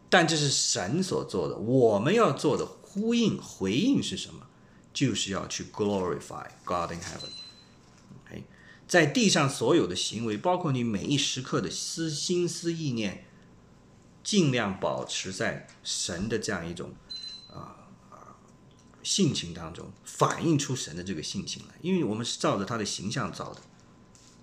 [0.09, 4.45] 但这是神所做的，我们要做的呼应回应是什么？
[4.93, 7.42] 就是要去 glorify God in heaven。
[8.87, 13.25] 在地上所有的行为，包括你每一时刻的思心思意念，
[14.23, 16.93] 尽量保持在神的这样一种
[17.51, 17.89] 啊、
[19.01, 21.75] 性情当中，反映出神的这个性情来。
[21.81, 23.61] 因为我们是照着他的形象造的，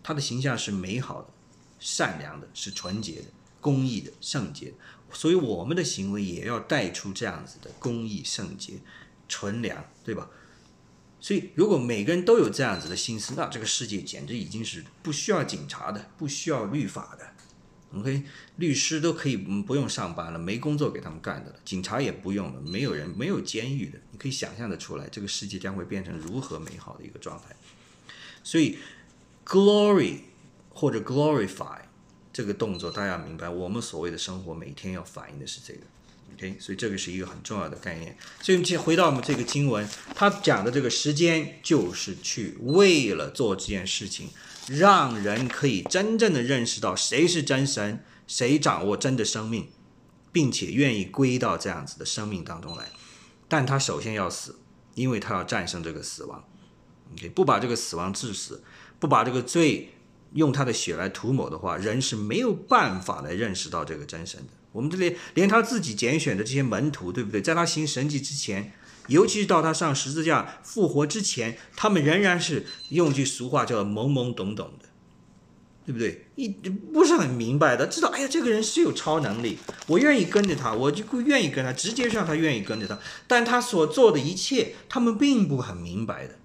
[0.03, 1.29] 他的形象是美好的、
[1.79, 3.29] 善良的，是纯洁的、
[3.61, 4.77] 公义的、圣洁的。
[5.13, 8.81] 所以我们的行为也要带出这样子的公义、圣洁、
[9.29, 10.29] 纯良，对吧？
[11.21, 17.27] 所以，如果每个人都有这样子的心思，那这个世界简直已经是不需要警察的，不需要律法的。
[17.99, 18.23] OK，
[18.57, 27.55] 律师都可以不用上班了，没工作给他们干的了，警察也不用了，没有人没有监狱的，你可以想象的出来，这个世界将会变成如何美好的一个状态。
[28.43, 28.79] 所以
[29.45, 30.21] ，glory
[30.71, 31.81] 或者 glorify
[32.33, 35.81] 这个动作，大家明白，我们所谓的生活每天要反映的是这个。
[36.41, 38.17] OK，所以这个是一个很重要的概念。
[38.41, 44.31] 所以，回到我们这个经文，他讲的这个时间，就是去为了做这件事情，
[44.67, 49.69] 让人可以真正的认识到谁是真神，谁掌握真的生命，
[50.33, 52.87] 并且愿意归到这样子的生命当中来。
[53.47, 54.59] 但他首先要死，
[54.95, 56.43] 因为他要战胜这个死亡。
[57.13, 58.65] OK，不把这个死亡致死，
[58.99, 59.93] 不把这个罪
[60.33, 64.60] 用他的血来涂抹的话，人是没有办法来认识到这个真神的。
[64.73, 67.41] 我们这里连他自己拣选的这些门徒，对不对？
[67.43, 68.73] 在他行神迹之前，
[69.09, 74.89] 尤其是到他上十字架复活之前，他们仍然是用句俗话叫懵懵懂懂的，
[75.85, 76.27] 对不对？
[76.37, 82.99] 一不是很明白的，知道哎呀，这个人是有超能力，我愿意跟着他，我就愿意跟他，直接让他愿意跟着他。
[83.27, 86.37] 但他所做的一切，他们并不很明白的。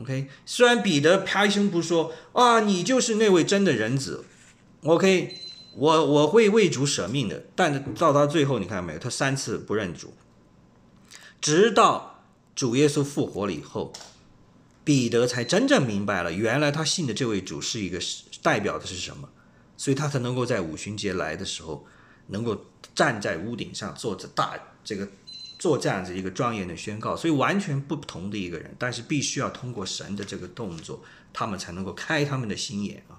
[0.00, 4.24] OK，虽然彼得啪一声不说啊，你就是那位真的人子
[4.84, 5.36] ，OK，
[5.74, 7.44] 我我会为主舍命的。
[7.54, 8.98] 但是到他最后，你看到没有？
[8.98, 10.14] 他三次不认主，
[11.40, 13.92] 直到主耶稣复活了以后，
[14.84, 17.98] 彼得才真正明白了，原来他信的这位主是一个
[18.42, 19.28] 代表的是什么，
[19.76, 21.86] 所以他才能够在五旬节来的时候，
[22.28, 25.08] 能够站在屋顶上做着大这个。
[25.58, 33.14] 做这样子一个庄严的宣告，所以完全不同的一个人，但是必须要通过神的这个动作，他们才能够开他们的心眼啊。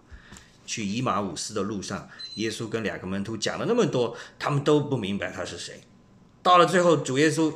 [0.66, 5.82] 去以马五斯的路上，耶稣跟两个门徒讲了那么多，他们都不明白他是谁。
[6.42, 7.54] 到了最后，主耶稣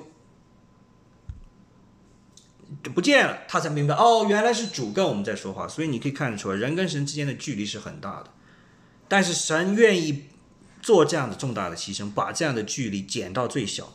[2.84, 5.68] 就不见了，他才明白哦，原来是主跟我们在说话。
[5.68, 8.30] 所以你可以看得出来，人跟神之间的距离是很大的，
[9.08, 10.26] 但是神愿意
[10.82, 13.94] 做这样的重大的牺牲，把这样的距离减到最小。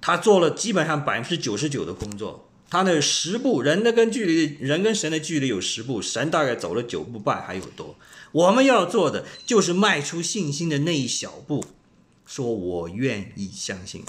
[0.00, 7.96] 他做了基本上百分之九十九的工作，他那十步人的跟距离人跟神的距离有十步，神大概走了九步半还有多。
[8.32, 11.64] 我们要做的就是迈出信心的那一小步，
[12.26, 14.04] 说我愿意相信。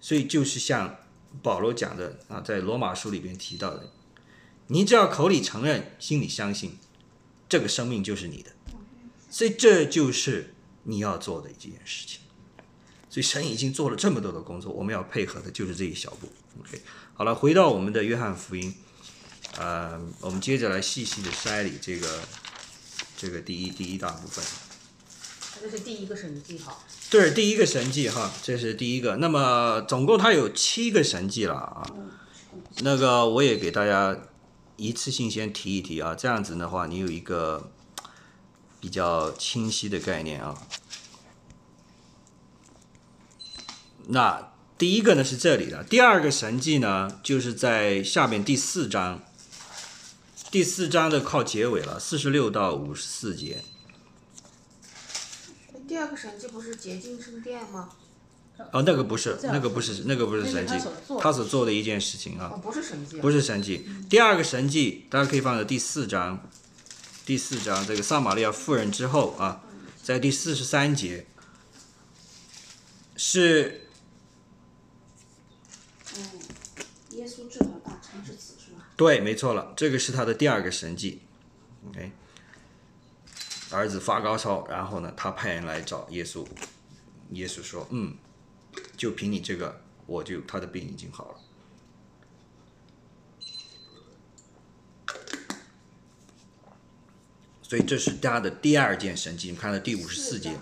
[0.00, 0.98] 所以就是像
[1.42, 3.92] 保罗讲的啊，在罗马书里边提到的，
[4.66, 6.78] 你只要口里承认，心里相信，
[7.48, 8.50] 这个生命就是你的。
[9.30, 12.20] 所以这就是你要做的一件事情。
[13.08, 16.28] 所以神已经做了这么多的工作，我们要配合的就是这一小步。
[16.60, 16.82] OK，
[17.14, 18.74] 好了，回到我们的约翰福音，
[19.58, 22.20] 呃，我们接着来细细的筛理这个
[23.16, 24.44] 这个第一第一大部分。
[25.60, 26.76] 这是第一个神迹哈。
[27.08, 29.16] 对，第一个神迹哈，这是第一个。
[29.16, 31.86] 那么总共它有七个神迹了啊。
[32.78, 34.18] 那个我也给大家
[34.76, 37.70] 一次性先提一提啊，这样子的话，你有一个
[38.80, 40.58] 比较清晰的概念啊。
[44.08, 44.51] 那
[44.82, 49.22] 第一个呢是这里的，第二个神迹呢就是在下面第四章，
[50.50, 53.62] 第四章的靠结尾了，四十六到五十四节。
[55.86, 57.90] 第二个神迹不是洁净圣殿吗？
[58.72, 60.74] 哦，那个不是，那个不是，那个不是神迹，
[61.20, 63.86] 他所做的一件事情啊，不是神迹，不是神迹。
[64.10, 66.50] 第二个神迹，大家可以放在第四章，
[67.24, 69.62] 第四章这个撒玛利亚妇人之后啊，
[70.02, 71.28] 在第四十三节
[73.16, 73.78] 是。
[77.22, 78.88] 耶稣治好大肠之子是吧？
[78.96, 81.22] 对，没错了，这个是他的第二个神迹。
[81.88, 82.10] OK，
[83.70, 86.44] 儿子发高烧，然后呢，他派人来找耶稣，
[87.30, 88.16] 耶稣说：“嗯，
[88.96, 91.38] 就凭你这个，我就他的病已经好了。”
[97.62, 99.50] 所以这是他的第二件神迹。
[99.50, 100.58] 你看到第五十四节。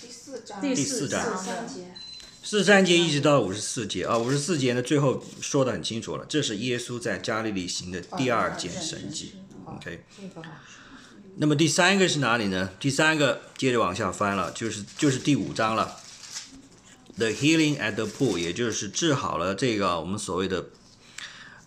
[0.00, 0.62] 第四章。
[0.62, 1.22] 第四章。
[1.68, 1.92] 节。
[2.00, 2.05] 四
[2.46, 9.34] 十三节一直到五十四节啊，五十四节呢最后说的很清楚了，这是耶稣在加利利行的第二件神迹。
[9.64, 10.04] OK，
[11.38, 12.70] 那么第三个是哪里呢？
[12.78, 15.96] 第三个接着往下翻了，就是就是第五章了。
[17.16, 20.66] The healing at the pool，也就是治好了这个我们所谓的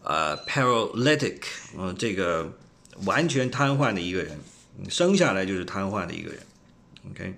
[0.03, 1.41] 呃 paralytic，
[1.77, 2.53] 嗯，这个
[3.03, 4.39] 完全瘫痪的一个人，
[4.87, 6.39] 生下来就是瘫痪的一个人。
[7.11, 7.37] OK。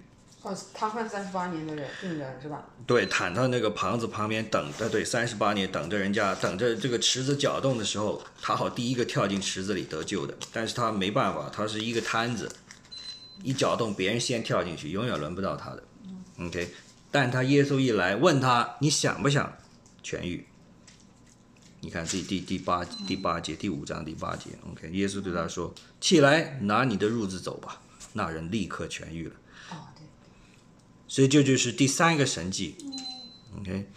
[0.73, 2.65] 瘫痪三十八年的人病人是吧？
[2.87, 10.35] 对，躺在那个棚子旁边等着，对，三十八年等着人家，等着这个池子搅动的时候，他好第一个跳进池子里得救的。
[10.51, 12.51] 但是他没办法，他是一个摊子，
[13.43, 15.83] 一搅动别人先跳进去，永远轮不到他的。
[16.39, 16.73] OK，
[17.11, 19.55] 但他耶稣一来问他，你想不想
[20.03, 20.47] 痊愈？
[21.81, 27.79] 你看这第第八第八节第五章第八节，OK，耶稣对他说：“起来，拿你的褥子走吧。”
[28.13, 29.35] 那人立刻痊愈了。
[31.11, 32.77] 所以这就是第三个神迹
[33.59, 33.89] ，OK，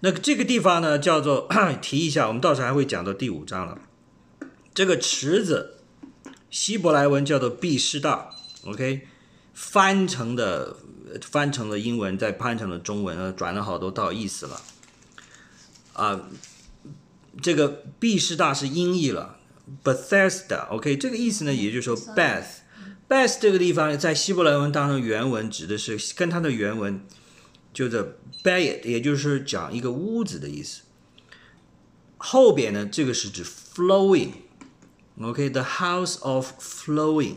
[0.00, 1.48] 那这个地方呢叫做
[1.80, 3.78] 提一下，我们到时候还会讲到第五章了。
[4.74, 5.78] 这个池子，
[6.50, 8.28] 希伯来文叫做毕士大
[8.66, 9.08] ，OK，
[9.54, 10.76] 翻成的
[11.22, 14.60] 翻成了英文，再翻成了中文，呃，转了好多道意思了。
[15.94, 16.28] 啊，
[17.40, 19.38] 这个毕士大是音译了
[19.82, 22.60] ，Bethesda，OK，这个意思呢，也就是说 Beth。
[23.12, 27.04] Beth 这个地方在希伯来文当中原文指的是跟它的原文
[27.74, 30.80] 就是 Bayit，也就是讲一个屋子的意思。
[32.16, 37.34] 后边呢，这个是指 flowing，OK，the house of flowing，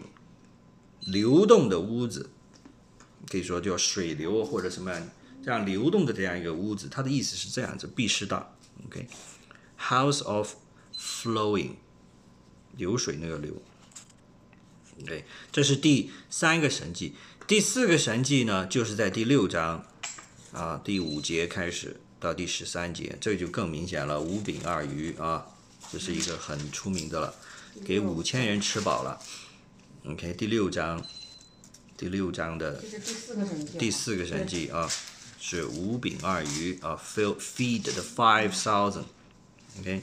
[1.01, 2.29] 流动的屋子，
[3.29, 5.09] 可以说叫水流或者什么样
[5.43, 8.55] 这样流动的这样一个屋子，它的意思是这样子，必师大
[8.85, 10.53] ，OK，house of
[10.97, 11.71] flowing，
[12.77, 13.61] 流水那个流。
[15.01, 17.15] OK，这是第三个神迹。
[17.47, 19.85] 第四个神迹呢，就是在第六章
[20.51, 25.45] 啊第五节开始到第十三节，这就更明显了，五饼二鱼啊，
[25.91, 27.35] 这是一个很出名的了，
[27.83, 29.19] 给五千人吃饱了。
[30.05, 31.05] OK，第六章，
[31.97, 33.77] 第六章的第四个神迹。
[33.77, 34.89] 第四个神迹啊，
[35.39, 40.01] 是五饼二鱼啊，feed feed the five thousand，OK。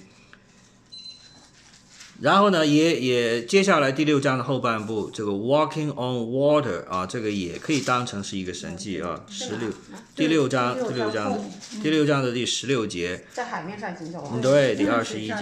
[2.23, 9.27] 然后呢，也也接下来第六章的后半部，这个 walking on water 啊，这个也可以当成是一个神迹啊。
[9.29, 9.69] 十六
[10.15, 11.45] 第六章第六章的
[11.83, 14.39] 第六章的第十六节，在海面上行走啊。
[14.41, 15.35] 对，第在二十一节，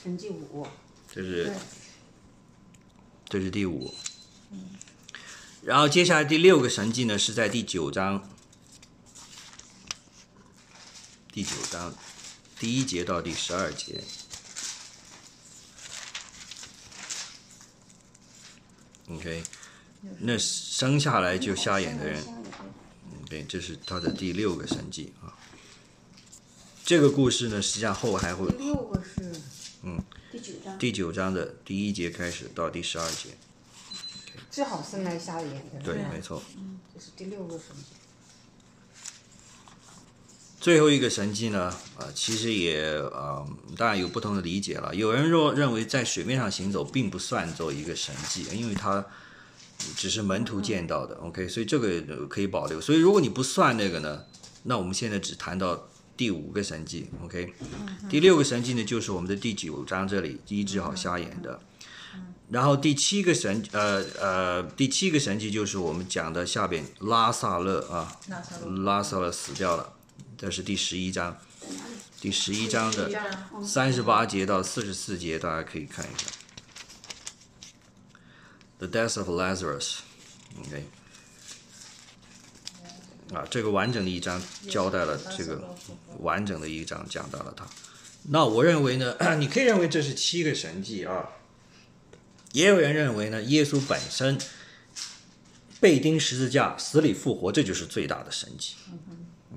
[0.00, 0.64] 神迹五。
[1.12, 1.52] 这是
[3.28, 3.92] 这是第五。
[5.64, 8.22] 然后接下来第六个神迹呢，是在第九章，
[11.32, 11.92] 第九章
[12.60, 14.04] 第一节到第十二节。
[19.10, 19.42] OK，
[20.20, 22.24] 那生下来就瞎眼的人，
[23.28, 25.36] 对，这是他的第六个神迹啊。
[26.84, 29.32] 这个故事呢，实际上后还会第六个是
[30.30, 33.30] 第九章，第九章的第一节开始到第十二节，
[34.50, 36.42] 最好生来瞎眼的对没错。
[36.94, 37.96] 这是第六个神迹。
[40.60, 43.46] 最后一个神迹呢，呃，其实也呃，
[43.78, 44.94] 当然有不同的理解了。
[44.94, 49.02] 有人若认为在水面上行走并不算作一个神迹，因为它
[49.96, 51.14] 只是门徒见到的。
[51.22, 52.78] OK，所以这个呃可以保留。
[52.78, 54.20] 所以如果你不算那个呢，
[54.64, 57.08] 那我们现在只谈到第五个神迹。
[57.24, 57.54] OK，
[58.10, 61.58] 第六个神迹呢，就是我们的第九章这里医治好瞎眼的。
[62.50, 68.20] 然后第七个神，呃呃，第七个神迹就是我们讲的下边拉萨勒啊，
[68.84, 69.94] 拉萨勒死掉了，
[70.40, 71.36] 这是第十一章，
[72.18, 73.10] 第十一章的
[73.62, 76.24] 三十八节到四十四节，大家可以看一下。
[78.78, 80.86] The death of Lazarus，OK，、
[83.34, 85.76] 啊，这个完整的一章交代了这个
[86.20, 87.66] 完整的一章讲到了他。
[88.22, 91.28] 那我认为呢，你可以认为这是七个神迹啊，
[92.52, 94.40] 也有人认为呢，耶稣本身
[95.80, 98.76] 被钉十字架、死里复活，这就是最大的神迹。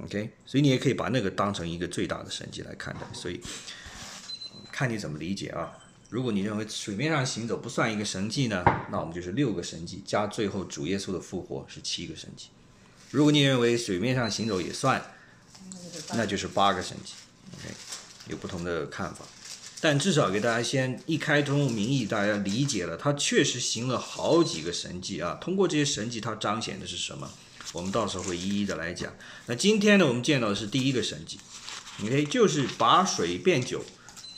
[0.02, 3.02] OK，所以你也可以把那个当成一个最大的神迹来看待。
[3.14, 3.40] 所以
[4.72, 5.72] 看你怎么理解啊。
[6.10, 12.50] 如果你认为水面上行走不算一个神迹呢，那我们就是六个神迹加最后主耶稣的复活是七个神迹。
[13.12, 15.04] 如果你认为水面上行走也算，
[16.16, 17.14] 那就是八个神迹。
[17.56, 17.74] OK，
[18.30, 19.26] 有不同的看法，
[19.80, 25.38] 但至少给大家先一开通名义，大家理解了，他确实行了好几个神迹啊。
[25.42, 27.30] 通过这些神迹，它彰显的是什么？
[27.74, 29.14] 我们到时候会一一的来讲。
[29.48, 31.38] 那今天呢，我们见到的是第一个神迹
[32.02, 33.84] ，OK，就是把水变酒，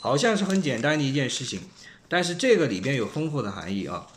[0.00, 1.60] 好像是很简单的一件事情，
[2.08, 4.08] 但是这个里边有丰富的含义啊。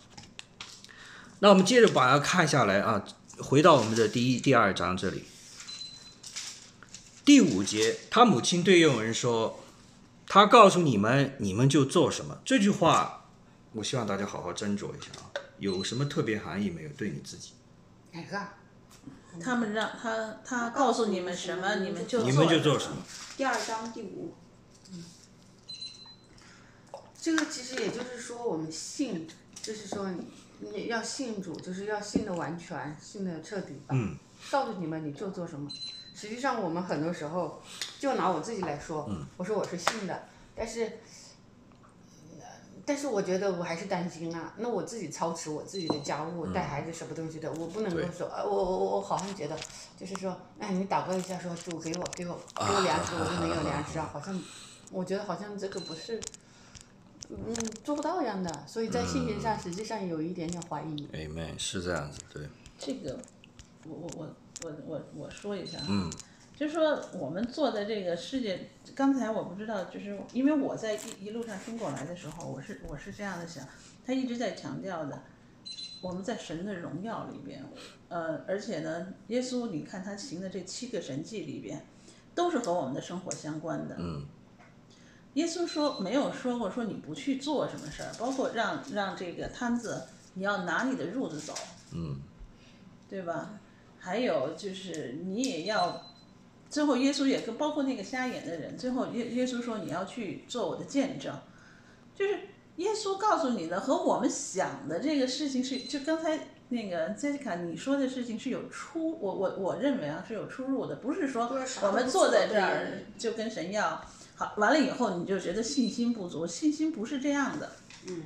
[1.41, 3.05] 那我们接着把它看下来啊，
[3.37, 5.23] 回到我们的第一、第二章这里，
[7.23, 9.63] 第五节，他母亲对佣人说
[10.27, 13.25] ：“他告诉你们，你们就做什么。”这句话，
[13.71, 16.89] 我希望大家好好斟酌一下啊，有什么特别含义没有？
[16.89, 17.51] 对你自己，
[18.11, 18.58] 哪个？
[19.39, 22.97] 他们让他他告诉你们什么，你们就你们就做做什么。
[23.37, 24.33] 第二章第五，
[27.21, 29.27] 这个其实也就是说，我们信，
[29.61, 30.27] 就是说你
[30.59, 33.95] 你要信主，就是要信的完全，信的彻底吧。
[33.95, 34.17] 嗯。
[34.49, 35.69] 告诉你们你就做什么。
[36.15, 37.61] 实际上我们很多时候，
[37.99, 40.91] 就拿我自己来说，我说我是信的，但是，呃
[42.89, 44.51] 但是我觉得我还是担心啊。
[44.57, 49.55] 那我自己操持我自己的家务，带孩子什么东西的，我不能够说，呃，我我我我好像觉得，
[49.95, 54.41] 就是说，哎，你祷告一下说主给我给我给我粮食，我就没有粮食啊，好像，
[54.91, 56.19] 我觉得好像这个不是。
[57.29, 61.07] 嗯，做不到这样的，所以在信心上实际上有一点点怀疑。
[61.13, 63.19] Amen，是这样子，对，这个，
[63.87, 64.27] 我我我
[64.63, 66.11] 我我我说一下啊，嗯
[66.59, 73.65] 就是说我们做的这个世界，刚才我不知道，就是因为我在一一路上听过来的时候，我是我是这样的想，
[74.05, 75.21] 他一直在强调的，
[76.01, 77.63] 我们在神的荣耀里边，
[78.09, 81.85] 呃，而且呢，耶稣你看他行的这七个神迹里边，
[82.35, 83.95] 都是和我们的生活相关的。
[83.97, 84.25] 嗯
[85.35, 90.03] 耶稣说没有说过说你不去做什么事儿，包括让让这个摊子
[90.33, 91.53] 你要拿你的褥子走，
[91.93, 92.19] 嗯
[93.07, 93.57] 对吧？
[93.97, 96.08] 还有就是你也要，
[96.69, 101.35] 最后耶稣也跟包括那个瞎眼的人，最后耶耶稣说你要去做我的见证，
[102.15, 102.39] 就是
[102.75, 106.39] 耶稣告诉你的和我们想的这个事情是，就刚才
[106.69, 111.49] 那个 Jessica 你说的事情是有出，我我我认为啊是有出入的，不是说
[111.81, 113.99] 我们坐在这儿就跟神要
[114.35, 117.71] 好，完了以后你就觉得信心不足，信心不是这样的。
[118.07, 118.23] 嗯，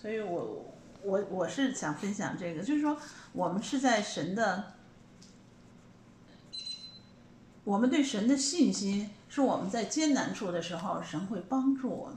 [0.00, 2.96] 所以我我我是想分享这个，就是说
[3.32, 4.74] 我们是在神的，
[7.66, 12.16] 我们对神的信心是我们在艰难处的时候，神会帮助我们，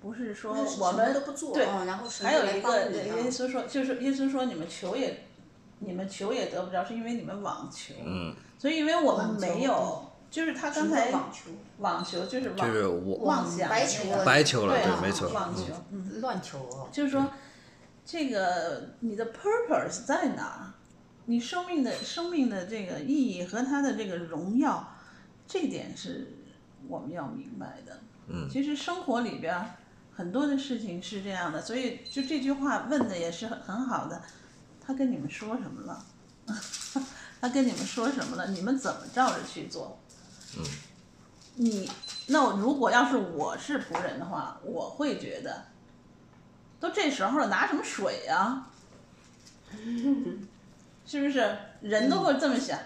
[0.00, 5.24] 不是说我们都不做对，啊然后还有一个耶稣说，就是耶稣说你们求也，
[5.80, 11.50] 你们求也得不着，是因为你们网求，嗯，所以因为我们没有，就是他刚才网球，
[11.80, 14.24] 网球就是网就是我妄想白球了，
[14.74, 15.64] 对啊没错，网球
[16.22, 16.88] 乱求哦。
[16.90, 17.30] 就是说，
[18.06, 20.71] 这个你的 purpose 在哪儿？
[21.26, 24.96] 你生命的生命的这个意义和它的这个荣耀，
[25.46, 26.34] 这点是
[26.88, 28.00] 我们要明白的。
[28.28, 29.64] 嗯，其实生活里边
[30.14, 34.22] 很多的事情是这样的，所以就这句话问的也是很很好的。
[34.84, 36.04] 他跟你们说什么了？
[37.40, 38.48] 他跟你们说什么了？
[38.50, 39.98] 你们怎么照着去做？
[40.58, 40.64] 嗯，
[41.56, 41.90] 你
[42.26, 45.66] 那我如果要是我是仆人的话，我会觉得，
[46.80, 48.70] 都这时候了，拿什么水啊？
[51.12, 51.54] 是不是？
[51.82, 52.78] 人都会这么想，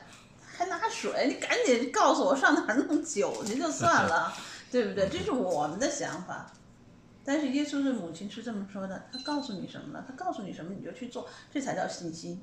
[0.44, 1.28] 还拿水？
[1.28, 4.34] 你赶紧告诉我上哪儿弄酒去就算了，
[4.68, 5.08] 对不对？
[5.08, 6.50] 这是我们的想法。
[7.24, 10.04] 但是耶稣的母亲是这么说的，他告诉你什么了？
[10.08, 12.42] 他告诉你什么你就去做，这才叫信心。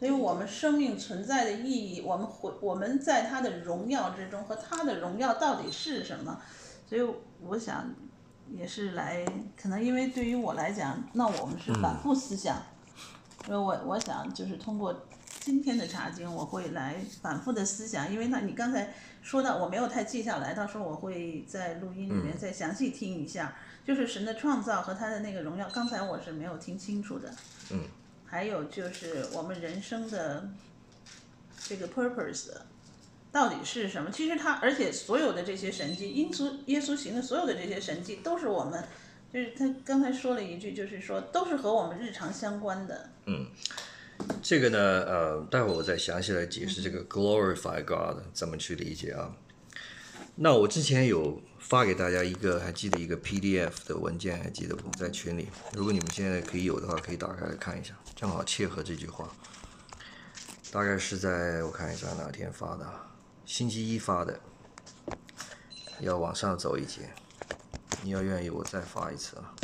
[0.00, 6.40] 所以我们生命存在的意义，我们回我们在他的荣耀之中和他的荣耀到底是什么？
[6.88, 7.08] 所以
[7.40, 7.94] 我想
[8.50, 9.24] 也是来，
[9.56, 12.60] 可能因为对于我来讲，那我们是反复思想，
[13.44, 15.06] 所以我我想就是通过
[15.40, 27.32] 今天的查经，我会来反复的思想，因为那你刚才说到我没有太记下来，到时候我会在录音里面再详细听一下，就是神的创造和他的那个荣耀，刚才我是没有听清楚的。
[27.70, 27.80] 嗯。
[28.24, 30.48] 还有就是我们人生的
[31.68, 32.48] 这个 purpose
[33.30, 34.10] 到底是什么？
[34.10, 38.82] 其实他，而且所有的这些神迹，耶稣耶稣行的所有的这些神迹，都是我们，
[39.32, 43.10] 就是他刚才说了一句，就是说都是和我们日常相关的。
[43.26, 43.46] 嗯
[44.42, 49.34] 这个呢，呃，待会儿我再详细来解释这个 glorify God 怎么去理解啊。
[50.36, 54.88] 那我之前有发给大家一个，还记得一个 PDF 的文件，还记得不？
[54.96, 59.28] 在群里，如果你们现在可以有的话，可以打开来看一下，正好切合这句话。
[60.70, 62.86] 大概是在我看一下哪天发的，
[63.44, 64.38] 星期一发的，
[66.00, 67.10] 要往上走一节。
[68.02, 69.54] 你要愿意，我再发一次啊，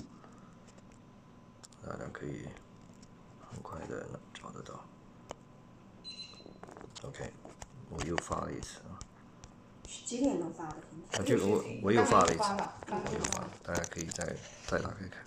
[1.87, 2.47] 大家可以
[3.51, 4.85] 很快的找得到。
[7.05, 7.33] OK，
[7.91, 8.99] 我又发了一次啊。
[10.05, 10.77] 几点钟发的？
[11.13, 12.49] 啊，这个我我又发了一次，我
[13.15, 15.25] 又发发了，大家可以再再打开看，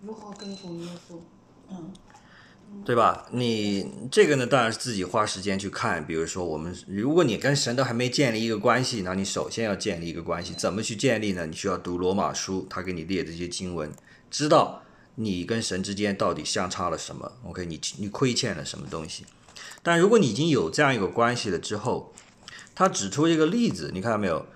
[0.00, 1.18] 如何跟从耶稣？
[2.82, 3.26] 对吧？
[3.32, 6.06] 你这个呢，当然是自己花时间去看。
[6.06, 10.54] 比如说，我们如果你跟神都还没建立一个关系，那你首先要建立一个关系。
[10.54, 11.46] 怎么去建立呢？
[11.46, 13.92] 你需要读罗马书，他给你列这些经文，
[14.30, 14.82] 知道
[15.14, 17.32] 你跟神之间到底相差了什么。
[17.44, 19.24] OK，你你亏欠了什么东西？
[19.82, 22.12] 但如果你已经有这样一个关系了之后，
[22.74, 24.46] 他指出一个例子，你看到没有？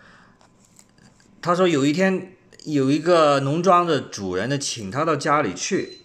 [1.41, 6.01] 他说有一天有一个农庄的主人呢，请他到家里去，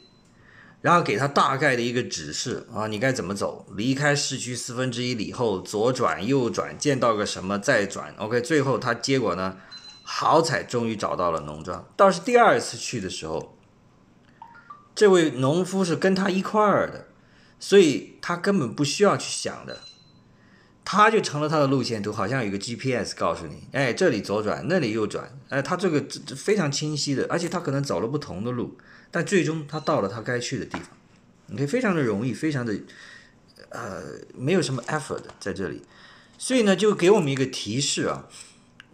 [0.84, 8.14] 然后给他大概的一个指示啊，你该怎么走，离开市区四分之一里后，左转右转，见到个什么再转。
[8.18, 9.56] OK，最后他结果呢，
[10.04, 11.88] 好彩终于找到了农庄。
[11.96, 13.58] 倒是第二次去的时候，
[14.94, 17.08] 这位农夫是跟他一块儿的，
[17.62, 19.78] 所以他根本不需要去想的。
[20.84, 26.04] 他就成了他的路线图，好像有个 GPS 告诉你，哎，这里左转，那里右转，哎，他这个
[26.36, 28.78] 非常清晰的，而且他可能走了不同的路，
[29.14, 30.90] 但最终他到了他该去的地方，
[31.46, 32.76] 你可以非常的容易，非常的
[33.70, 34.02] 呃，
[34.36, 35.84] 没有什么 effort 在这里，
[36.40, 38.28] 所以呢，就给我们一个提示啊，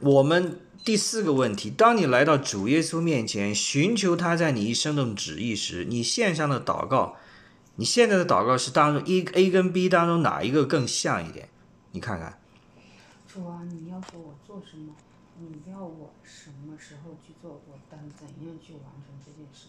[0.02, 7.16] 我们第四个问题，当你来到主耶稣面前，寻求他在你一生中旨意时，你线上的祷告，
[7.78, 11.48] 你现在的祷告是当中一 A 跟 B 当中哪一个更像一点？
[11.94, 12.38] 你看看。
[13.26, 14.94] 主啊，你要求我做什么？
[15.40, 17.62] 你要我什么时候去做？
[17.70, 19.68] 我当怎样去完成这件事？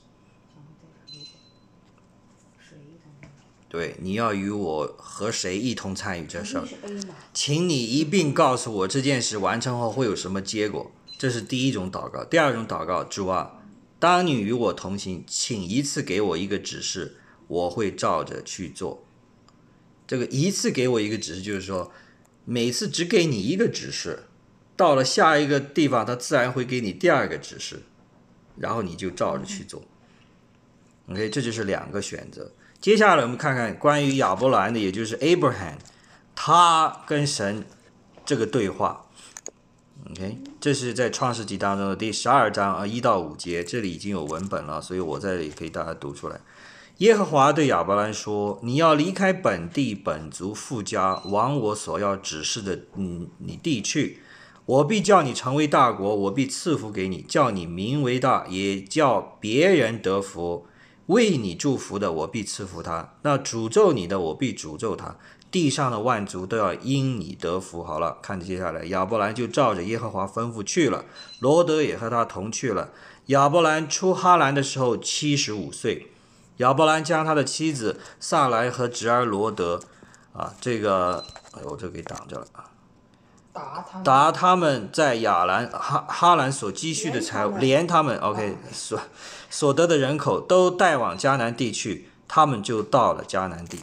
[3.68, 6.66] 对，你要与我和谁一同参与这事儿。
[7.32, 10.90] 请你一并告诉我这件事完成后会有什么结果。
[11.16, 12.24] 这是第一种祷告。
[12.24, 13.62] 第二种祷告，主啊，
[14.00, 19.04] 当你与我同行，请一次给我一个指示，我会照着去做。
[20.06, 21.92] 这个一次给我一个指示，就是说，
[22.44, 24.24] 每次只给你一个指示，
[24.76, 27.82] 到了下一个地方，他自然会给你第二个指示，
[28.56, 29.84] 然后你就照着去做。
[31.08, 32.50] OK，这就是两个选择。
[32.80, 35.74] 接下来我们看看关于亚伯兰的，也就是 Abraham，
[36.34, 37.66] 他跟神
[38.24, 39.04] 这个对话。
[40.10, 46.40] OK，这是在创世纪当中的第十二章啊一到五节，这里已经有文本了，所以我在这里可以大家读出来。
[46.98, 54.22] 耶和华对亚伯兰说：“你要离开本地本族富家，往我所要指示的你你地去。
[54.64, 60.66] 我必叫你成为大国，我必赐福给你，叫你名为大，也叫别人得福。
[61.10, 65.16] 为你祝福的，我必赐福他；那诅咒你的，我必诅咒他。
[65.50, 67.82] 地上的万族都要因你得福。
[67.82, 71.04] 好了，看接下来，亚伯兰就照着耶和华吩咐去了，
[71.40, 72.90] 罗德也和他同去了。
[73.26, 76.12] 亚伯兰出哈兰的时候七十五岁。
[76.58, 79.80] 亚伯兰将他的妻子萨莱和侄儿罗德，
[80.32, 82.70] 啊，这个，哎呦，我这给挡着了啊。
[83.52, 89.00] 打他们答他们在亚兰哈哈兰所积蓄的财物，连他们 OK 所
[89.50, 93.80] 所得的人口都带往迦南地去，他们就到了迦南地。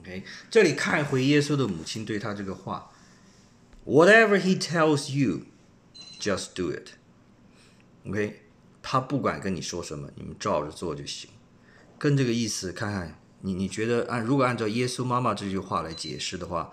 [0.00, 2.90] OK，这里看回耶稣的母亲对他这个话
[3.86, 5.42] ：Whatever he tells you,
[6.18, 6.92] just do it.
[8.08, 8.40] OK，
[8.82, 11.28] 他不管跟你说什么，你们照着做就行。
[11.98, 16.70] 跟这个意思，看看你你觉得按如果按照耶稣妈妈这句话来解释的话，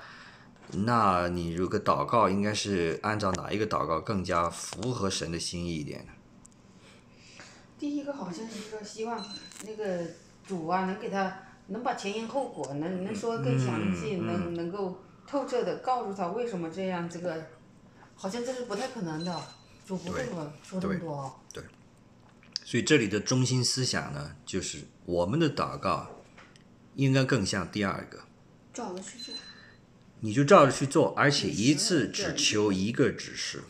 [0.72, 6.14] 那你如果祷告应该是按照哪一个祷告更加符合神的心意一点呢？
[7.80, 9.26] 第一个好像是说希望
[9.66, 10.06] 那个
[10.46, 17.46] 主啊能给他能把前因后果能能说得更详细，嗯能能够透彻的告诉他为什么这样，这个
[18.16, 19.42] 好像这是不太可能的，
[19.88, 21.40] 主不会说说这么多。
[21.54, 21.64] 对。
[22.66, 26.08] 所以这里的中心思想呢，就是我们的祷告
[26.96, 28.20] 应该更像第二个，
[28.74, 29.34] 照着去做。
[30.20, 33.64] 你就照着去做，而且一次只求一个指示，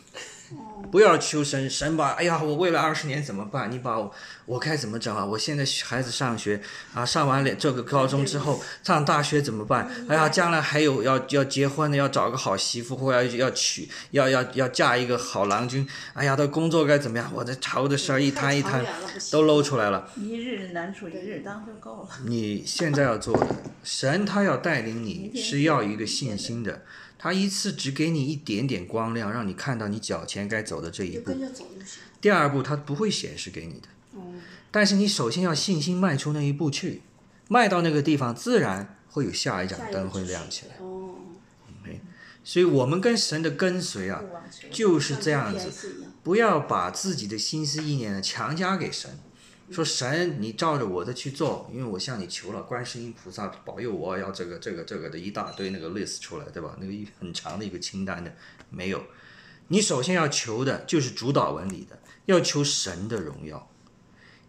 [0.91, 3.71] 不要求神神吧，哎呀，我未来二十年怎么办？
[3.71, 4.11] 你把我
[4.45, 5.23] 我该怎么整啊？
[5.23, 6.59] 我现在孩子上学
[6.93, 9.87] 啊，上完了这个高中之后上大学怎么办？
[10.07, 15.87] 哎呀，将来还有要要结婚的，要找个好媳妇，或要要娶要要要嫁一个好郎君。
[16.13, 17.31] 哎呀，他工作该怎么样？
[17.35, 18.83] 我这愁的事儿一摊一摊
[19.31, 20.09] 都搂出来了。
[20.17, 22.09] 一日难处一日当就够了。
[22.25, 23.47] 你现在要做的，
[23.83, 26.81] 神他要带领你是要一个信心的，
[27.19, 31.37] 他一次只给你一点点光亮，让你看到你脚前该走的这一步。
[32.21, 33.89] 第二步他不会显示给你的，
[34.71, 37.01] 但是你首先要信心迈出那一步去，
[37.49, 40.77] 迈到那个地方，自然会有下一盏灯会亮起来。
[40.79, 41.15] 哦，
[42.43, 44.23] 所以我们跟神的跟随啊，
[44.71, 46.05] 就是这样子。
[46.23, 49.19] 不要把自己的心思意念呢强加给神，
[49.71, 56.75] 说神你照着我的去做，因为我向你求了，观世音菩萨保佑我要这个这个这个的一大堆那个 list 出来，对吧？
[56.79, 58.33] 那个一很长的一个清单的
[58.69, 59.03] 没有，
[59.67, 63.71] 你首先要求的就是主导文里的，要求神的荣耀，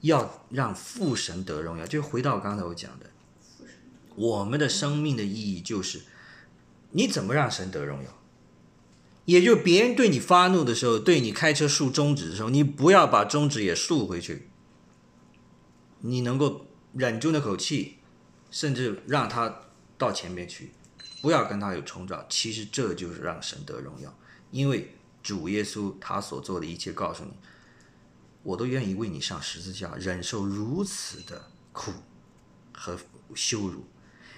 [0.00, 3.10] 要让父神得荣耀，就回到刚才我讲的，
[4.16, 6.00] 我们的生命的意义就是
[6.92, 8.16] 你怎么让神得荣耀。
[9.26, 14.48] 也就别人对你发怒的时候，对你开车竖中指的时候，你不要把中指也竖回去，
[16.00, 17.98] 你能够忍住那口气，
[18.50, 19.62] 甚至让他
[19.96, 20.72] 到前面去，
[21.20, 22.24] 不要跟他有冲撞。
[22.28, 24.12] 其实这就是让神得荣耀，
[24.50, 27.32] 因为主耶稣他所做的一切，告诉你，
[28.42, 31.92] 我都愿意为你上十字架，忍受如此的苦
[32.72, 32.98] 和
[33.34, 33.84] 羞辱，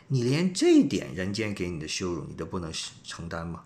[0.08, 2.72] 你连这一点人间给你的羞辱，你都不能
[3.04, 3.64] 承担吗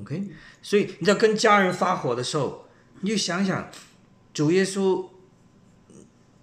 [0.00, 0.30] ？OK，
[0.62, 2.68] 所以你在跟家人发火的时候，
[3.00, 3.68] 你就想想，
[4.32, 5.09] 主耶稣，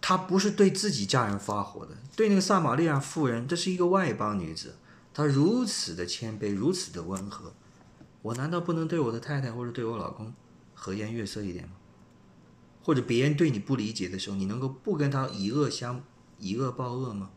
[0.08, 4.78] 他不是对自己家人发火的，对那个撒玛利亚妇人，这是一个外邦女子，
[5.14, 7.53] 她如此的谦卑，如此的温和，
[8.22, 10.34] 我难道不能对我的太太或者对我老公
[10.74, 11.74] 和颜悦色一点吗？
[12.82, 16.01] 或者别人对你不理解的时候，你能够不跟他以恶相
[16.39, 17.32] 以恶报恶吗？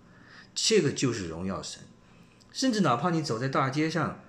[0.54, 1.82] 这个就是荣耀神，
[2.52, 4.20] 甚至哪怕你走在大街上，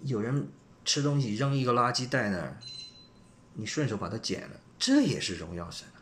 [0.00, 0.48] 有人
[0.86, 2.58] 吃东西扔一个垃圾袋那儿，
[3.52, 6.00] 你顺手把它捡了，这也是荣耀神啊。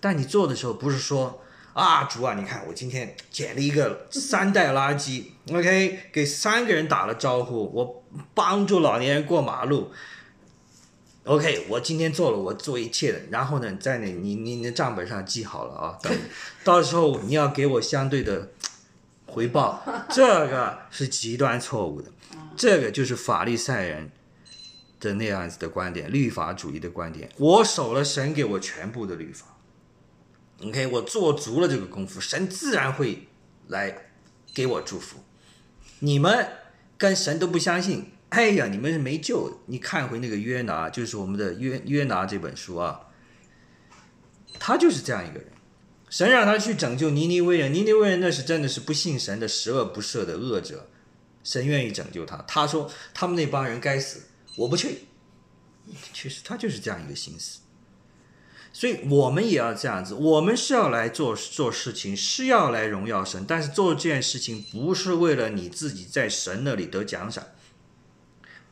[0.00, 1.42] 但你做的时候不是说
[1.72, 9.90] 啊，主啊，你看我今天捡了一个三袋垃圾，OK，给三个人打了招呼，我帮助老年人过马路。
[11.24, 16.12] OK，我今天做了我做一切的，然后呢，在那你你你的账本上记好了啊，等
[16.62, 18.52] 到时候你要给我相对的
[19.26, 22.12] 回报， 这个是极端错误的，
[22.56, 24.12] 这个就是法利赛人
[25.00, 27.28] 的那样子的观点，律法主义的观点。
[27.38, 29.46] 我守了神给我全部的律法
[30.62, 33.28] ，OK，我做足了这个功夫，神自然会
[33.68, 34.10] 来
[34.54, 35.18] 给我祝福。
[36.00, 36.48] 你们
[36.98, 39.60] 跟神都不相信，哎呀，你们是没救。
[39.66, 43.08] 你看回那个约拿，就是我们的约约拿这本书啊，
[44.58, 45.52] 他就是这样一个人。
[46.08, 50.88] 神让他去拯救尼尼微人，尼尼微人那是真的是不信神的十恶不赦的恶者，
[51.42, 52.36] 神愿意拯救他。
[52.46, 54.22] 他说他们那帮人该死，
[54.56, 55.00] 我不去。
[56.12, 57.58] 其实他就是这样一个心思。
[58.76, 67.42] 所以我们也要这样子，我们是要来做做事情，是要来荣耀神，但是做这件事情不是为了你自己在神那里得奖赏。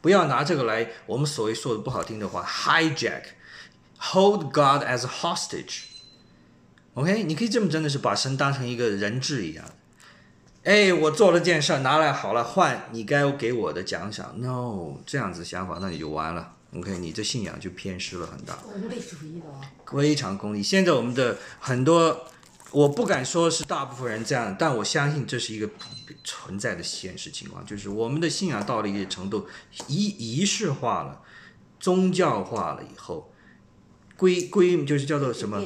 [0.02, 5.84] 不要拿这个来，我们所谓说的不好听的话，hijack，hold God as a hostage。
[6.92, 9.64] OK，你可以这么真的是把神当成一个人质一样。
[10.64, 14.38] 哎，我做了件事拿来好了，换你该给我的奖赏。
[14.38, 16.53] No，这样子想法那你就完了。
[16.76, 18.54] OK，你这信仰就偏失了很大。
[18.56, 19.60] 功利主义的哦。
[20.02, 20.62] 非常功利。
[20.62, 22.26] 现在我们的很多，
[22.72, 25.70] 我不敢说是大部分人这样，但我相信这是一个
[26.24, 29.46] 存在的现实情况，就是我们的信仰到了一定程度，
[29.86, 31.22] 仪仪式化了，
[31.78, 33.32] 宗教化了以后，
[34.16, 35.62] 归归就是叫做什么？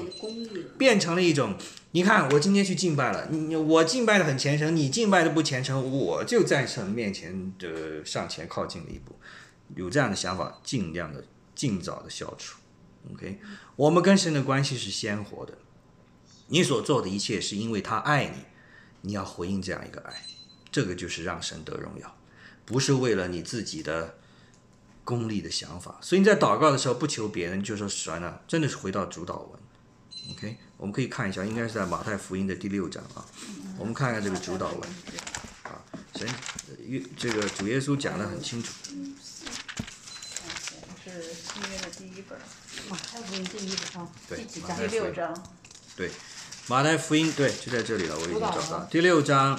[0.76, 1.54] 变成了一种，
[1.92, 9.16] 你看我今天去敬拜了，你我敬拜的很虔诚，你敬拜的不虔诚，我就在神面前的上前靠近了一步，
[9.76, 12.58] 有这样的想法，尽量的尽早的消除。
[13.12, 13.40] OK，
[13.76, 15.56] 我们跟神的关系是鲜活的，
[16.48, 18.44] 你所做的一切是因为他爱你，
[19.02, 20.22] 你要回应这样一个爱，
[20.70, 22.16] 这个就是让神得荣耀，
[22.66, 24.18] 不是为了你自己的
[25.04, 25.98] 功利的想法。
[26.02, 29.60] 所以你在祷告的时候不求别人，就说神啊，真的是回到主导文。
[30.32, 33.24] OK，我们可以看一下，应该是在马太福音的第六章啊，
[33.78, 34.80] 我们看看这个主导文
[35.62, 35.80] 啊，
[36.16, 36.28] 神
[37.16, 38.74] 这个主耶稣讲的很清楚。
[41.10, 42.39] 是新约的第一本，
[42.91, 44.68] 马太福音第一章对第几章？
[44.68, 44.86] 马太？
[44.86, 45.45] 第六章。
[45.97, 46.11] 对，
[46.68, 49.59] 马太福音对，就在这里了，我已经找到第六章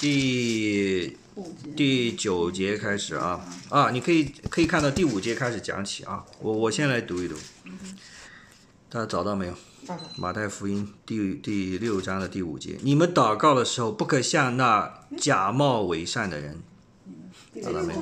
[0.00, 1.16] 第
[1.76, 3.44] 第九节开始啊。
[3.68, 7.36] 啊，你可以可以看到第五节开始讲起啊，我我先来读一读，
[8.88, 9.54] 大家找到没有？
[9.86, 10.02] 找到。
[10.16, 16.60] 马太福音第第六章的第五节，你们祷告的时候，不可像那假冒伪善的人。
[17.62, 18.00] 找到没有？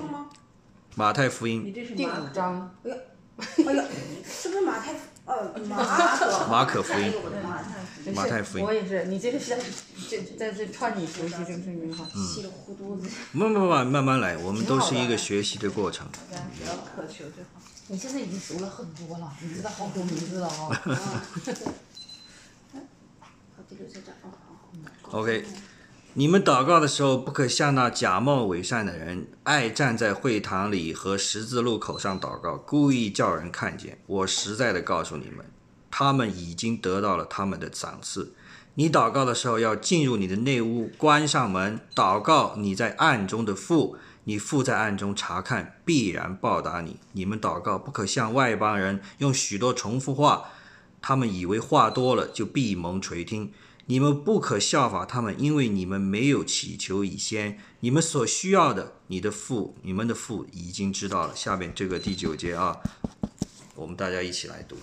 [0.94, 1.62] 马太福音。
[1.64, 2.96] 你这是第五章，哎呀，
[4.28, 4.94] 是不是马太？
[5.24, 5.76] 呃，马
[6.16, 6.46] 可。
[6.48, 7.66] 马可福音哎呦我的妈呀！
[8.04, 9.60] 没事马太福音我也是，你这个是在
[10.08, 12.06] 这在这串你学习这个圣经哈。
[12.14, 13.02] 稀里糊涂的。
[13.32, 16.08] 慢慢慢慢慢来，我们都是一个学习的过程。
[16.30, 17.60] 大家只要渴求就好。
[17.88, 20.52] 你现在已经熟了很多了，你知道好多名字了啊。
[22.72, 24.32] 好，第六章讲哦
[25.02, 25.18] 好。
[25.20, 25.44] OK，
[26.18, 34.00] 你们祷告的时候，不可像那假冒伪善的人，爱站在会堂里和十字路口上祷告，故意叫人看见。
[34.04, 35.48] 我实在的告诉你们，
[35.92, 38.34] 他们已经得到了他们的赏赐。
[38.74, 46.98] 你祷告的时候，要进入你的内屋，关上门，祷告你在暗中的父，你父在暗中查看，必然报答你。
[47.12, 50.46] 你们祷告不可像外邦人用许多重复话，
[51.00, 53.52] 他们以为话多了就闭蒙垂听。
[53.90, 61.34] 你们不可效法他们，因为你们没有祈求以先，你们所需要的，你的父，你们的父已经知道了。
[61.34, 62.76] 下面这个第九节啊，
[63.74, 64.76] 我们大家一起来读。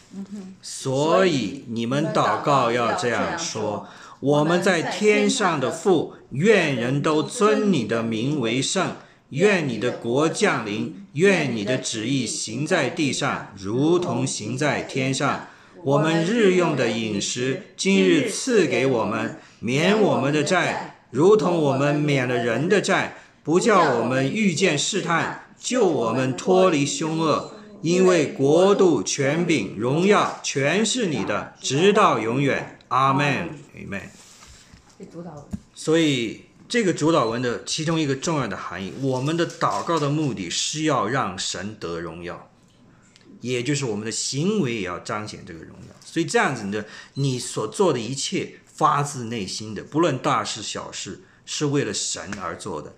[0.60, 3.88] 所以你们祷告要这样说：
[4.20, 8.96] 我们在天上的父，愿人都尊你的名为圣，
[9.30, 15.50] 愿你的国降临，愿你的旨意行在地上，如同行在天上。
[15.86, 27.52] 我们日用的饮食，今日赐给我们，免我们的债，如同我们免了人的债，不叫我们遇见试探，救我们脱离凶恶。
[27.84, 32.80] 因为国度、权柄、荣耀，全是你的，直到永远。
[32.88, 34.10] 阿门，Amen。
[34.98, 35.44] 这主导文。
[35.76, 42.50] 所以这个主导文的其中一个重要的含义，我们的祷告的目的是要让神得荣耀，
[43.46, 45.96] 也就是我们的行为也要彰显这个荣耀。
[46.04, 46.84] 所以这样子呢，
[47.14, 52.96] 你所做的一切发自内心的，不论大事小事，是为了神而做的。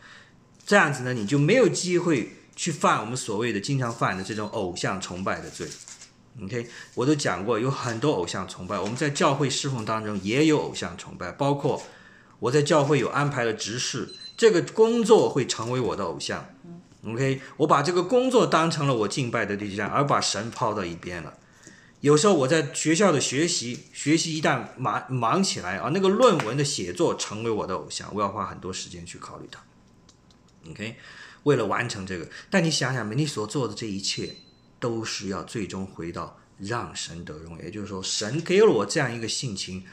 [0.66, 5.68] 这样子呢，你就没有机会去犯我们所谓的经常犯的这种偶像崇拜的罪。
[6.42, 11.82] OK，我都讲过，有很多偶像崇拜，我们在教会侍奉当中也有偶像崇拜，包括
[12.40, 16.48] 我在教会有安排了执事，这个工作会成为我的偶像。
[17.08, 21.34] OK，我把这个工作当成了我敬拜的对象，而把神抛到一边了。
[22.02, 29.64] 有时候我在学校的学习，学习一旦忙忙起来啊，那个论文的写作成为我的偶像，我要花很多时间去考虑它。
[30.70, 30.98] OK，
[31.44, 34.36] 为了完成这个，但你想想，你所做的这一切，
[34.80, 39.84] 都是要最终回到让神得荣，也就是说，神给了我这样一个性情，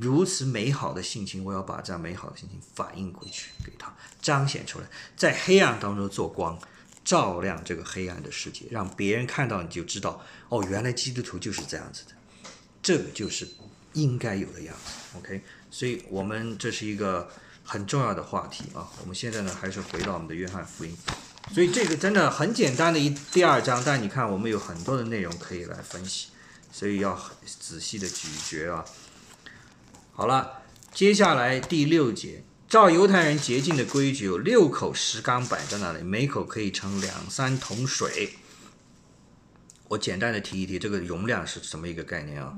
[0.00, 6.58] 如此美好的性情，我要把这样美好的性情反映回去给他，彰显出来，在黑暗当中做光，
[7.04, 12.12] 照亮这个黑暗的世界，让别人看到你就知道，哦，原来基督徒就是这样子的，
[12.82, 13.48] 这个就是
[13.92, 15.18] 应该有的样子。
[15.18, 17.30] OK，所以我们这是一个
[17.62, 18.90] 很重要的话题啊。
[19.00, 20.96] 我们现在呢，还是回到我们的约翰福音。
[21.54, 26.28] 所以这个真的很简单的一第二章，但你看我们有很多的内容可以来分析，
[26.70, 27.18] 所以要
[27.60, 28.84] 仔细的咀嚼啊。
[30.18, 30.62] 好了，
[30.92, 38.30] 接下来第六节，照犹太人洁净的规矩，有六口石缸摆在那里，每口可以盛两三桶水。
[39.86, 42.52] 我简单的提一提这个容量是什么一个概念啊？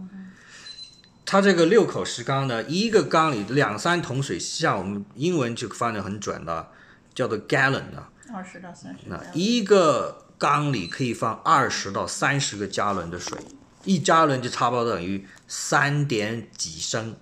[1.27, 6.71] 它这个六口石缸呢，一个缸里两三桶水，像我们英文就翻得很准的，
[7.15, 8.09] 叫做 gallon 的。
[8.35, 9.01] 二十到三十。
[9.05, 13.39] 那一个缸里可以放二十到三十个加仑的水，
[13.85, 17.17] 一加仑就差不多等于三点几升。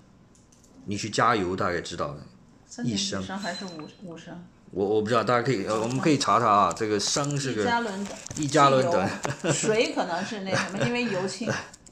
[0.89, 4.33] 你去加油大概知道的，一升还是五五升？
[4.71, 8.11] 我我不知道，大家可以呃，我们可以查查啊，这个升是一个加仑的。
[8.37, 11.47] 一加仑等，水可能是那什么，因为油轻，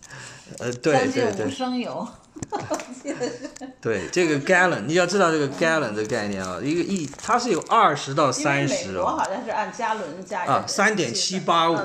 [0.58, 2.08] 呃，对将近五对对升油。
[3.80, 11.78] 对，这个 gallon 你要知道这个 gallon 的概念啊，一个一它是有二十到三美十哦，国好像是按加仑加啊3.785三点七八五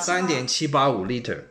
[0.00, 1.42] 三点七八五 liter，哦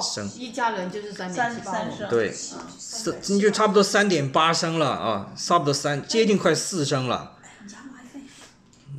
[0.00, 2.08] 升，一家人就是三点八升。
[2.08, 7.36] 对嗯四你就差不多三点八升了啊，差不多三接近快四升了。
[7.62, 7.78] 你家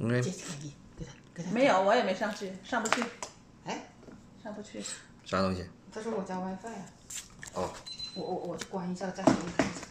[0.04, 0.72] WiFi。
[1.52, 3.04] 没有，我也没上去，上不去，
[3.66, 3.90] 哎，
[4.44, 4.84] 上不去。
[5.26, 5.66] 啥东西？
[5.94, 6.86] 他说我家 WiFi 啊。
[7.54, 7.70] 哦。
[8.16, 9.82] 我我我去关一下，再给你看一下。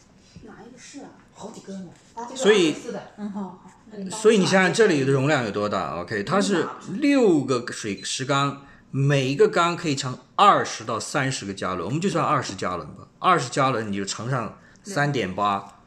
[0.47, 1.11] 哪一个是啊？
[1.33, 1.91] 好几个呢。
[2.15, 3.11] 啊，这个所以是的。
[3.19, 3.71] 嗯好好，
[4.11, 15.81] 所以你想想这里的容量有多大？OK，它是六个水石缸，每一个缸可以盛二十到三十个加仑，我们就算二十加仑吧，二十加仑你就乘上三点八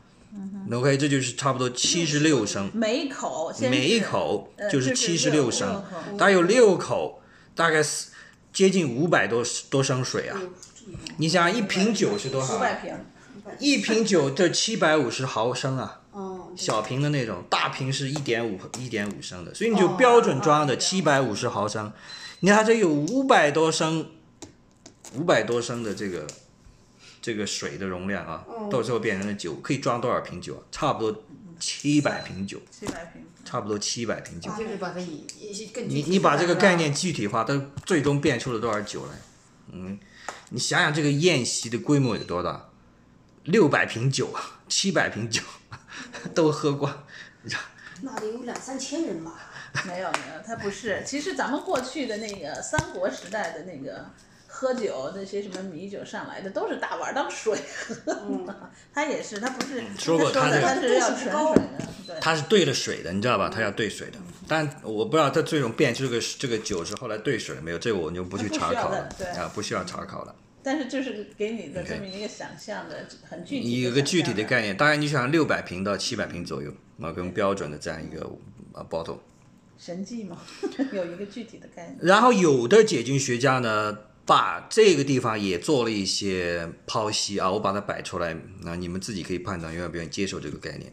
[0.72, 5.84] ，OK，这就是差不多七十六升，每一口每一口呃就是七十六升，
[6.18, 7.22] 它有六口，
[7.56, 8.10] 大概是
[8.54, 10.40] 接近五百多多升水啊。
[11.18, 12.58] 你想一瓶酒是多少？
[12.58, 12.60] 五？
[12.60, 12.94] 百瓶，
[13.60, 16.02] 一瓶酒这七百五十毫升啊。
[16.12, 21.92] 哦，小瓶的那种，大瓶是一点五一点五升的，所以你就标准装的七百五十毫升，
[22.42, 24.10] 你看这有五百多升，
[25.16, 26.26] 五百多升的这个
[27.22, 30.62] 这个水的容量啊，到时候变成了酒，可以装多少瓶酒啊？
[30.72, 31.24] 差不多
[31.60, 33.24] 七百瓶酒，七百瓶。
[33.44, 34.52] 差不多七百瓶酒。
[34.58, 39.12] 就是把它以一些更具你体你把这个概念具体化，它最终变出了多少酒来？
[39.72, 40.00] 嗯，
[40.52, 42.70] 你想想这个宴席的规模有多大？
[43.46, 45.42] 六百瓶酒啊，七百瓶酒
[46.36, 47.06] 都喝光。
[48.02, 49.34] 那得有两三千人吧？
[49.86, 51.02] 没 有没有，他不是。
[51.06, 54.06] 其实咱们过去的那个三国时代的那个
[54.48, 57.58] 喝酒，那些什么米酒上来的，都是大碗当水
[57.88, 58.46] 喝。
[58.94, 61.70] 它也是，他不是说过他这个它是要纯水的，
[62.08, 62.20] 对。
[62.20, 63.50] 它是兑了水的，你知道吧？
[63.50, 64.18] 他要兑水的，
[64.48, 70.36] 但我不知道他最终变这个这个酒是后来兑水了没有，这个我就不去查考了对啊，不需要查考了。
[70.62, 76.70] 但是就是给你的这么一个想象的很具体你有个具体的概念，当然你想六百瓶到七百瓶左右
[77.02, 78.30] 啊，跟标准的这样一个
[78.74, 79.20] 啊 bottle。
[79.80, 80.38] 神迹嘛，
[80.92, 81.98] 有一个具体的概念。
[82.02, 90.92] 然后有的解经学家呢，把这个地方也做了一些剖析啊，我把它摆出来，那你们自己可以判断愿不愿意接受这个概念。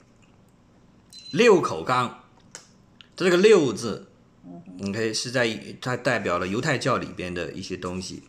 [1.32, 2.22] 六口缸，
[3.16, 4.07] 这个“六”字
[4.80, 8.22] ，OK 是在它代表了犹太教里边的一些东西，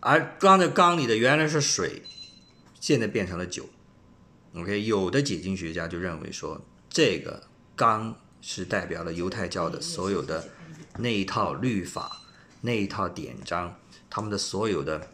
[0.00, 2.02] 而装在缸里的原来是水，
[2.78, 3.70] 现在变成了酒。
[4.54, 6.60] OK，有的解经学家就认为说，
[6.90, 7.44] 这个
[7.74, 10.50] 缸是代表了犹太教的所有的
[10.98, 12.20] 那一套律法、
[12.60, 13.74] 那一套典章，
[14.10, 15.08] 他们的所有的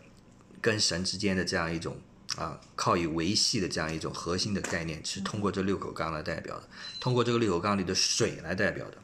[0.60, 1.98] 跟神之间的这样一种
[2.36, 6.68] 啊靠以维系的这样一种核心的概念，是通过这六口缸来代表的，
[6.98, 8.98] 通过这个六口缸里的水来代表的。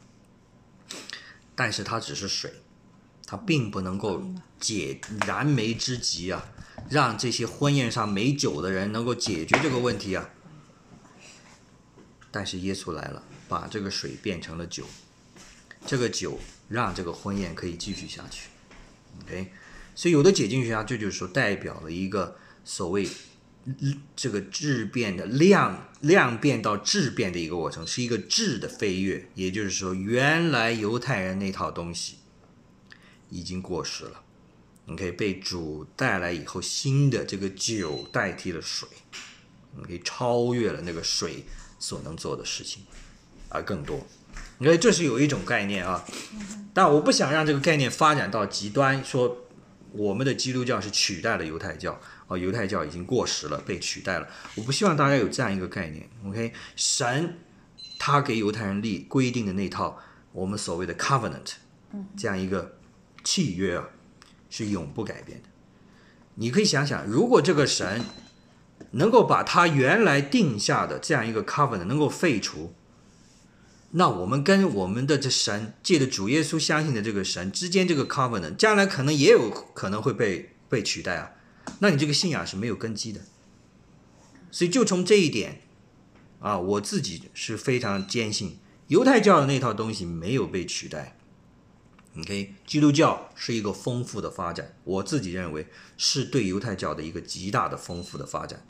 [1.55, 2.51] 但是它只是水，
[3.25, 4.21] 它并不能够
[4.59, 6.45] 解燃眉之急啊，
[6.89, 10.29] 让这些婚宴上没酒的人能够解决这个问题啊。
[12.29, 14.85] 但是耶稣来了，把这个水变成了酒，
[15.85, 18.49] 这个酒让这个婚宴可以继续下去。
[19.21, 19.51] OK，
[19.95, 23.07] 所以有的解经学家这就是说代表了一个所谓
[24.15, 29.29] 这个质变的量量变到质变的一个过程，是一个质的飞跃。
[29.35, 32.17] 也就是说，原来犹太人那套东西
[33.29, 34.21] 已经过时了。
[34.87, 38.87] OK，被主带来以后，新的这个酒代替了水
[39.79, 41.43] ，OK，超越了那个水
[41.79, 42.83] 所能做的事情，
[43.55, 44.05] 而更多。
[44.59, 46.05] 因为这是有一种概念啊，
[46.73, 49.45] 但我不想让这个概念发展到极端，说
[49.91, 54.27] 我们的基督教是取代了犹太教，哦，犹太教已经过时了，被取代了。
[54.55, 56.07] 我不希望大家有这样一个概念。
[56.25, 57.37] OK，神
[57.99, 59.99] 他给犹太人立规定的那套
[60.31, 61.55] 我们所谓的 covenant，
[62.15, 62.77] 这样一个
[63.25, 63.89] 契约啊，
[64.49, 65.49] 是永不改变的。
[66.35, 68.05] 你可以想想，如果这个神
[68.91, 72.73] 能够把他原来定下的这样一个 covenant 能够废除，
[73.97, 81.31] 那我们跟我们的这神借着主耶稣相信的这个神之间这个 covenant，将来可能也有可能会被被取代啊。
[81.79, 83.21] 那你这个信仰是没有根基的。
[84.51, 85.61] 所以就从这一点
[86.39, 91.17] 啊，我自己是非常坚信，犹太教的那套东西没有被取代。
[92.17, 95.67] OK，基督教是一个丰富的发展，我自己认为
[95.97, 98.65] 是对犹太教的一个极大的丰富的发展，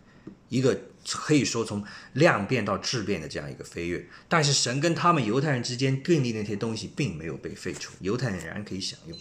[0.49, 1.83] 一个可以说从
[2.13, 4.07] 量变到质变的这样一个飞跃。
[4.27, 9.17] 但是神跟他们犹太人之间订立那些东西并没有被废除，犹太人仍然可以享用。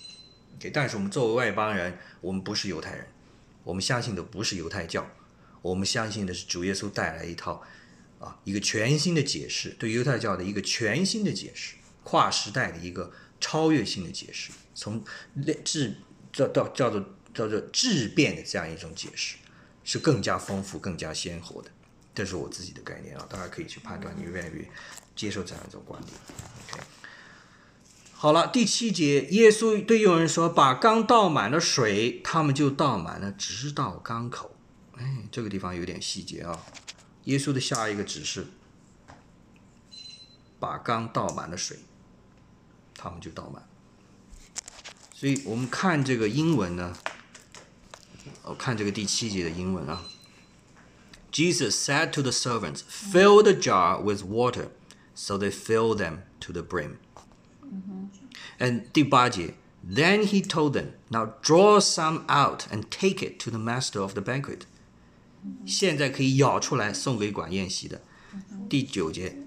[0.57, 3.07] OK，但是我们作为外邦人，我们不是犹太人，
[3.63, 5.11] 我们相信的不是犹太教，
[5.63, 7.63] 我们相信的是主耶稣带来一套
[8.19, 13.13] 啊一个全新的解释，对犹太教的一个全新的解释，跨时代的一个。
[13.41, 15.05] 超越性的解释，从
[15.65, 15.99] 质
[16.33, 17.05] 叫到叫做
[17.35, 19.37] 叫做质变的这样一种解释，
[19.85, 21.71] 是更加丰富、更加鲜活的。
[22.15, 24.69] 这是我自己的概念啊，大家可以去判断你愿不愿意
[25.15, 26.13] 接受这样一种观点。
[26.73, 26.83] OK，
[28.13, 34.57] 好了，第七节，耶稣对有人说：“把缸倒满了水，他们就倒满了，直到缸口。”
[34.99, 36.65] 哎，这个地方有点细节啊。
[37.25, 38.47] 耶稣的下一个指示：
[40.59, 41.79] 把缸倒满了水。
[42.97, 43.63] 他们就倒满，
[45.13, 46.97] 所以我们看这个英文呢，
[48.44, 50.04] 我看这个第七节的英文啊。
[51.32, 54.70] Jesus said to the servants, "Fill the jar with water."
[55.14, 56.96] So they fill them to the brim.
[58.58, 59.54] And 第八节，
[59.88, 64.22] Then he told them, "Now draw some out and take it to the master of the
[64.22, 64.62] banquet."
[65.66, 68.02] 现在可以舀出来送给管宴席的。
[68.70, 69.38] 第九节，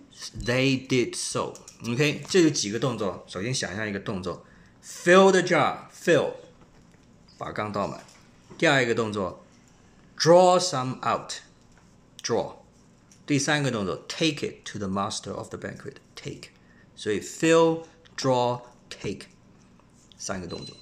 [0.44, 1.54] They did so.
[1.86, 3.24] OK，这有几个动作。
[3.26, 4.46] 首先想象一个动作，
[4.84, 6.32] fill the jar，fill，
[7.36, 8.02] 把缸倒满。
[8.57, 9.45] 第二一个动作
[10.17, 12.55] ，draw some out，draw。
[13.25, 16.49] 第三个动作，take it to the master of the banquet，take。
[16.95, 19.27] 所以 fill，draw，take，
[20.17, 20.75] 三个动作。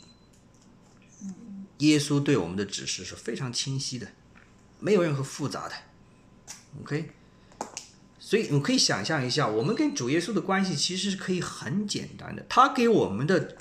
[1.80, 4.08] 耶稣对我们的指示是非常清晰的，
[4.80, 5.76] 没有任何复杂的。
[6.82, 7.12] OK。
[8.18, 12.46] 所以你可以想象一下，我们跟主耶稣的关系其实是可以很简单的。
[12.48, 13.58] 他给我们的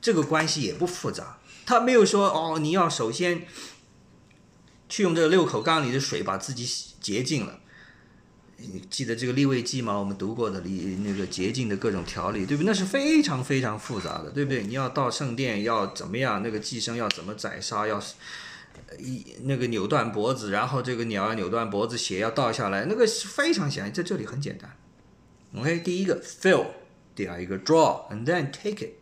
[0.00, 1.37] 这个关系也不复杂，
[1.68, 3.42] 他没有说哦，你要首先
[4.88, 6.66] 去用这个六口缸里的水把自己
[6.98, 7.60] 洁净了。
[8.56, 9.98] 你记得这个立位记吗？
[9.98, 12.66] 我们读过的立那个洁净的各种条例，对不对？
[12.66, 14.62] 那是非常非常复杂的，对不对？
[14.62, 16.42] 你要到圣殿要怎么样？
[16.42, 17.86] 那个寄生要怎么宰杀？
[17.86, 18.02] 要。
[18.98, 24.74] 一那个扭断脖子，然后这个鸟要扭断脖子，血要倒下来，那个是非常显然，在这里很简单。
[25.54, 26.66] OK，第一个 fill，
[27.14, 28.92] 第二一个 draw，and then take it。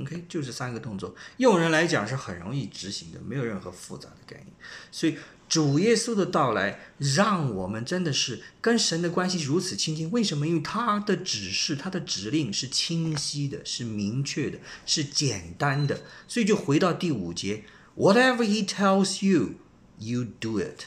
[0.00, 4.48] OK，就是三个动作，用人来讲是很容易执行的，没有任何复杂的概念。
[4.90, 5.16] 所以
[5.48, 10.10] 主耶稣的到来，让我们真的是跟神的关系如此亲近。
[10.10, 10.46] 为什么？
[10.46, 16.02] 因为他的指示，他的指令是清晰的，是明确的，是简单的。
[16.28, 17.64] 所以就回到第五节。
[17.96, 19.56] Whatever he tells you,
[19.98, 20.84] you do it，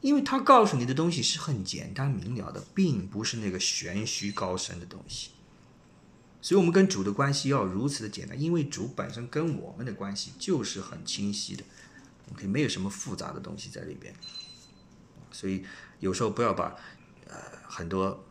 [0.00, 5.30] 因为他告诉你的东西是很简单明了的，并不是那个玄虚高深的东西。
[6.42, 11.62] 所以，我们跟主的关系要如此的简单，因为主本身跟我们的关系就是很清晰的
[12.32, 14.14] ，OK，没有什么复杂的东西在里边。
[15.30, 15.64] 所以，
[15.98, 16.74] 有时候不要把
[17.28, 17.36] 呃
[17.68, 18.26] 很多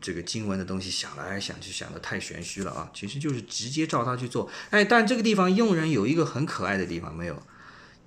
[0.00, 4.50] 这个经文的东西想来想去想的太玄虚了啊，其实就是直接照他去做。
[4.70, 7.42] 哎，但这个地方用人有一个很可爱的地方，没有？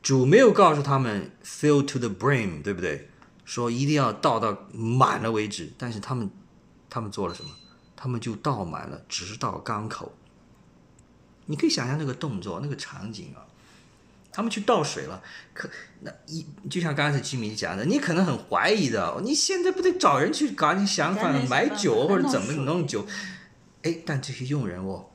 [0.02, 3.10] 主没有告诉他们 fill to the brim，对不对？
[3.46, 5.72] 说一定要倒到满了为止。
[5.78, 6.30] 但是他们，
[6.90, 7.52] 他们做了什么？
[8.04, 10.12] 他们就倒满了，直到缸口。
[11.46, 13.48] 你可以想象那个动作、那个场景啊。
[14.30, 15.22] 他们去倒水了，
[15.54, 15.70] 可
[16.02, 19.22] 那一就像刚才居民讲的，你可能很怀疑的。
[19.24, 23.08] 你现在不得找人去搞你想法买酒或者怎么弄酒？
[23.84, 25.06] 哎，但这些佣人哦。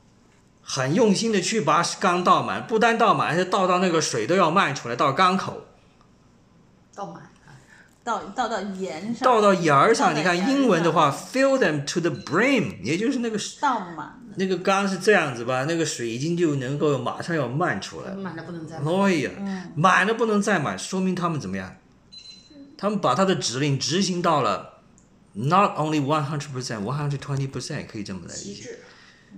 [0.63, 5.67] 很用心的去把缸倒满，不单倒满，而且倒到那个水都要漫出来，到缸口。
[6.95, 7.28] 倒满，
[8.09, 9.23] 倒倒到沿上。
[9.23, 14.19] 倒到沿儿上，你看英文的话，fill them to the brim，也就是那个倒满。
[14.37, 15.65] 那个缸是这样子吧？
[15.65, 18.15] 那个水已经就能够马上要漫出来。
[18.15, 18.95] 满了不能再满。
[18.95, 19.31] 哎呀，
[19.75, 21.77] 满了不能再满，说明他们怎么样？
[22.79, 24.81] 他们把他的指令执行到了
[25.35, 28.79] ，not only one hundred percent，one hundred twenty percent，可以这么来理解。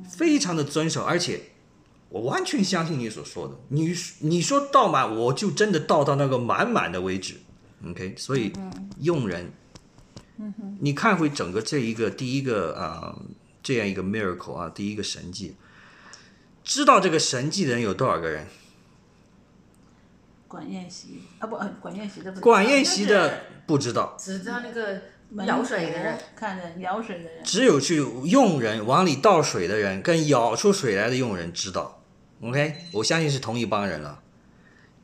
[0.08, 1.40] 非常的遵守，而且
[2.10, 3.54] 我完全相信你所说的。
[3.70, 7.40] 你你说倒满，我就真的倒到那个满满的为止。
[7.88, 8.52] OK，所以
[9.00, 9.52] 用人，
[10.80, 13.18] 你看回整个这一个第一个啊
[13.62, 15.56] 这样一个 miracle 啊，第一个神迹，
[16.62, 18.46] 知道这个神迹的人有多少个人？
[20.46, 25.00] 管宴席啊不，呃管宴席的不知道管宴席的不知道，只知道那个
[25.46, 32.02] 舀水的人，看着舀水的人，只有去用人往里倒水的人跟舀出水来的用人知道。
[32.42, 34.22] OK，我相信是同一帮人了。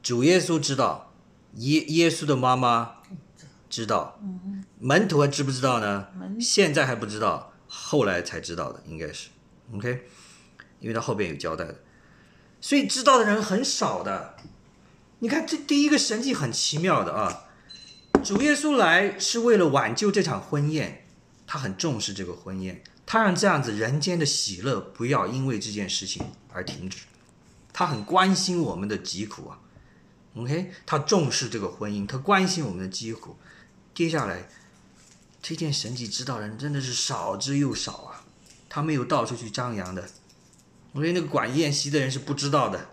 [0.02, 1.12] 主耶稣知道，
[1.56, 2.96] 耶耶稣的妈妈
[3.68, 4.20] 知道，
[4.78, 6.08] 门徒还知不知道呢？
[6.40, 9.28] 现在还不知道，后来才知道的，应该是
[9.74, 10.06] OK，
[10.80, 11.80] 因为他后边有交代的，
[12.60, 14.36] 所以知道的人很少的。
[15.20, 17.44] 你看这第一个神迹很奇妙的啊，
[18.22, 21.06] 主耶稣来是为了挽救这场婚宴，
[21.46, 27.04] 他很重视这个婚宴，他让这样子人间的喜乐不要因为这件事情而停止，
[27.72, 29.58] 他很关心我们的疾苦啊。
[30.36, 33.36] OK，他重视这个婚姻，他关心我们的疾苦。
[33.94, 34.48] 接下来，
[35.40, 38.24] 这件神迹知道人真的是少之又少啊，
[38.68, 40.06] 他没有到处去张扬的。
[40.92, 42.88] OK，那个管宴席的人是不知道的，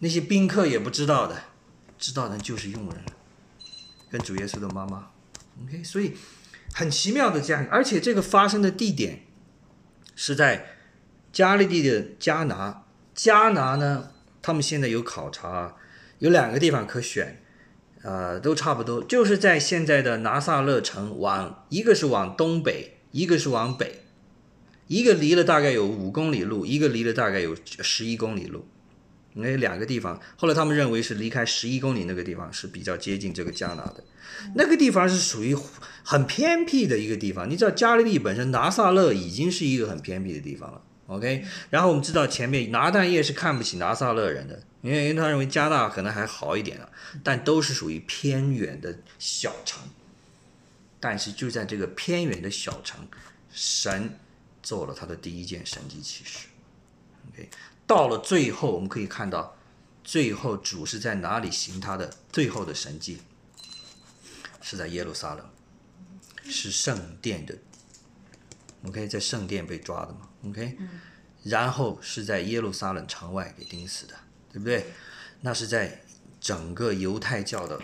[0.00, 1.44] 那些宾客也不知道的，
[1.96, 3.04] 知道的就是佣人，
[4.10, 5.10] 跟主耶稣的妈妈。
[5.62, 6.16] OK，所以
[6.74, 9.22] 很奇妙的这样，而且这个发生的地点
[10.16, 10.76] 是在
[11.32, 12.84] 加利利的加拿。
[13.14, 14.10] 加拿呢，
[14.42, 15.76] 他们现在有考察，
[16.18, 17.40] 有两个地方可选，
[18.02, 24.02] 呃，都差不多，就是在现在的拿萨勒城往，一个是往东北，一个是往北，
[24.86, 28.66] 一个离了大概有五公里路，一个离了大概有十一公里路。
[29.34, 34.02] 那两个地方，后来他们认为是离开十一公里那个地方是比较接近这个加拿的，
[34.56, 35.56] 那个地方是属于
[36.02, 37.48] 很偏僻的一个地方。
[37.48, 41.44] 你知道加利利本身拿萨勒已经是一个很偏僻的地方了，OK。
[41.70, 46.88] 然后我们知道前面拿但业是看不起拿撒勒人的，因为因为他认为加大可能还好一点啊，
[47.24, 49.82] 但都是属于偏远的小城。
[51.00, 53.06] 但是就在这个偏远的小城，
[53.52, 54.18] 神
[54.62, 56.48] 做了他的第一件神迹奇事
[57.30, 57.48] ，OK。
[57.86, 59.56] 到了最后，我们可以看到，
[60.02, 63.22] 最后主是在哪里行他的最后的神迹？
[64.60, 65.48] 是在耶路撒冷，
[66.44, 67.56] 是圣殿的。
[68.84, 70.78] OK，在圣殿被抓的嘛？OK，、
[71.42, 74.14] 然后是在耶路撒冷城外给钉死的，
[74.52, 74.86] 对不对？
[75.40, 76.02] 那是在
[76.40, 77.80] 整个犹太教的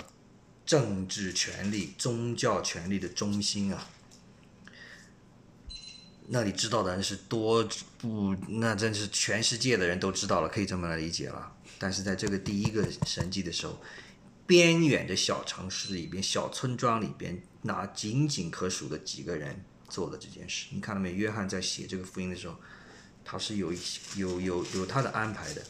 [0.65, 3.89] 政治权力、宗教权力的中心啊。
[6.29, 11.53] 那你知道的人是多不，那真是全世界的人都知道了，可以这么来理解了。
[11.79, 13.79] 但是在这个第一个神迹的时候，
[14.47, 19.65] 边远的小城市里边、小村庄里边，那仅仅可数的几个人
[19.95, 20.67] 做了这件事。
[20.73, 21.13] 你看到没？
[21.13, 22.57] 约翰在写这个福音的时候，
[23.25, 23.79] 他是有一
[24.17, 25.63] 有有有他的安排的。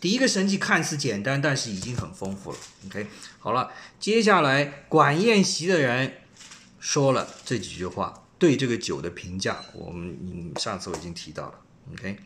[0.00, 2.58] 第一个神迹看似简单，但是已经很丰富了。
[2.86, 3.08] OK，
[3.40, 6.18] 好了，接下来管宴席的人
[6.78, 8.22] 说了这几句话。
[8.38, 11.54] 对这个酒的评价，我们嗯上次我已经提到了
[11.92, 12.18] ，OK。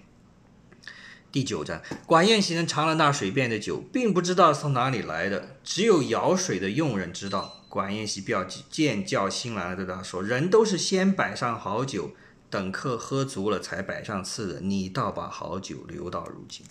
[1.31, 7.60] 第九章，管宴席人尝了那水变的酒，并不知道从哪里来的，只有舀水的佣人知道。
[7.71, 12.11] 管宴席表见叫新来的对他说：“人都是先摆上好酒，
[12.51, 16.67] 等客喝足了才摆上次的，你倒把好酒留到如今。”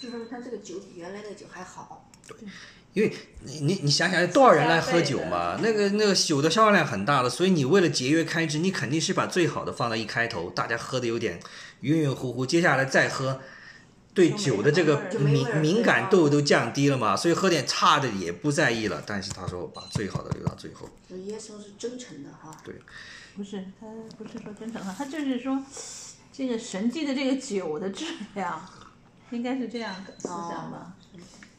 [0.00, 2.08] 就说明他这个酒比原来的酒还好。
[2.28, 2.36] 对
[2.94, 3.12] 因为
[3.44, 5.58] 你你你想想，多少人来喝酒嘛？
[5.62, 11.40] 那个那个酒的销量很大的，所以你为了节约开支，你肯定是把最好的放到一开头，大家喝的有点
[11.80, 13.40] 晕晕乎乎，接下来再喝，
[14.18, 19.00] 对酒的这个敏敏感度都降低了嘛，所以喝点差的也不在意了。
[19.06, 22.50] 但是他说把最好的留到最后，就耶稣是真诚的哈。
[22.64, 22.74] 对
[23.36, 25.62] 不是他不是说真诚哈，他就是说
[26.32, 28.60] 这个神迹的这个酒的质量，
[29.30, 30.96] 应该是这样的思想吧。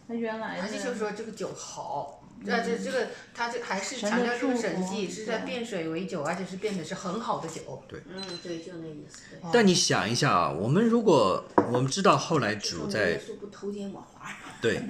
[0.05, 7.83] 他原来他就的说这个酒好，这这这个他这还是强调这个神迹是在变水为酒，而且是变的是很好的酒。
[7.87, 9.21] 对嗯，对，就那意思。
[9.31, 14.35] 对但你想一下啊，我们如果我们知道后来主在耶稣不偷奸枉法。
[14.61, 14.81] 对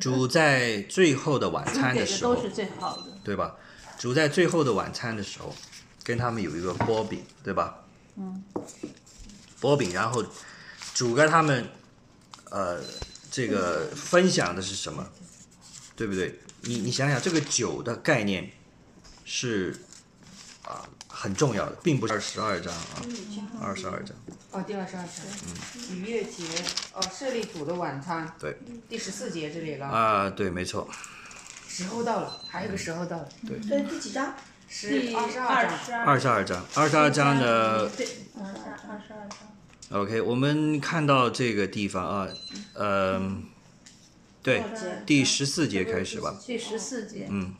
[0.00, 3.04] 主在最后的晚餐的时候的都，是最好的。
[3.24, 3.56] 对吧？
[3.98, 5.54] 主在最后的晚餐的时候，
[6.04, 7.84] 跟他们有一个波饼，对吧？
[8.16, 8.42] 嗯。
[9.60, 10.24] 波饼，然后
[10.94, 11.68] 主跟他们，
[12.50, 12.80] 呃，
[13.30, 15.04] 这个分享的是什么？
[15.96, 16.38] 对不对？
[16.62, 18.50] 你你想想，这个酒的概念
[19.24, 19.76] 是
[20.64, 23.02] 啊很重要的，并不是二十二章啊，
[23.60, 24.16] 二十二章。
[24.50, 26.44] 哦，第二十二章，嗯逾越节，
[26.94, 28.56] 哦，设立主的晚餐，对
[28.88, 30.88] 第十四节这里了，啊，对，没错，
[31.68, 34.34] 时候到了，还有个时候到了，对，第几章？
[34.70, 38.06] 十第二十二二章，二二十二章，二十二章的对，
[38.38, 40.00] 二十二二十二章。
[40.00, 42.28] OK，我们看到这个地方啊，
[42.74, 43.44] 嗯、
[44.42, 44.62] 对，
[45.04, 46.38] 第十四节开始吧。
[46.46, 47.54] 第十四节，嗯。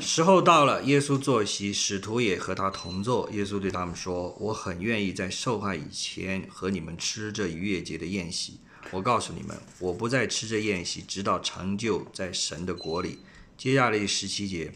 [0.00, 3.28] 时候到了，耶稣坐席，使徒也和他同坐。
[3.32, 8.60] 耶稣对他们说：“我很愿意在受害以前和你们吃这逾越节的宴席。
[8.92, 13.18] 我告诉你们，我不再吃这宴席，直到成就在神的国里。
[13.56, 14.72] 接下来十七节，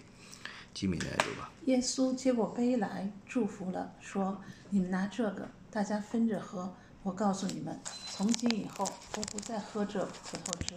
[0.74, 1.52] 基米来读吧。
[1.66, 6.74] 耶稣接过杯来，祝福了，说：“你们拿这个，大家分着喝。
[7.02, 7.80] 我告诉你们，
[8.10, 10.74] 从今以后，我不再喝这葡萄汁，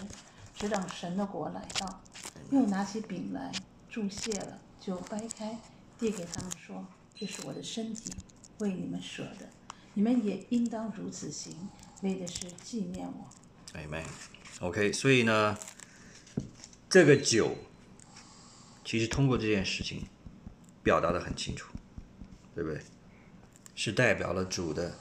[0.55, 2.01] 直等神的国来到。”
[2.51, 3.51] 又拿起饼来，
[3.89, 5.57] 祝谢了，就掰开，
[5.99, 6.85] 递给他们说
[7.15, 8.11] ：“这是我的身体，
[8.59, 9.49] 为你们舍的。
[9.93, 11.55] 你们也应当如此行，
[12.01, 13.29] 为的是纪念我。”
[13.77, 14.05] Amen。
[14.61, 15.57] OK，所以呢，
[16.89, 17.55] 这个酒，
[18.83, 20.07] 其实通过这件事情
[20.81, 21.71] 表达的很清楚，
[22.53, 22.81] 对不对？
[23.75, 24.97] 是代表了主的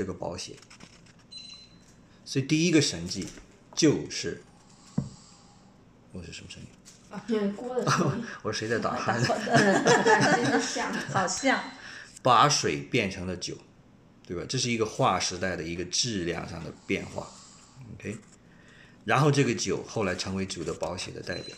[0.00, 0.56] 这个保险。
[2.24, 3.26] 所以第一个神迹
[3.74, 4.42] 就是，
[6.10, 6.68] 我是什么声音？
[7.28, 9.22] 就是锅的声音， 我说谁在打鼾？
[9.22, 10.90] 真是 像。
[11.12, 11.62] 好像
[12.22, 13.58] 把水变成了酒，
[14.26, 14.42] 对吧？
[14.48, 17.30] 这是一个划时代的一个质量上的变化
[17.92, 18.16] ，OK。
[19.04, 21.54] 然后这个酒后来成为主的保险的代表，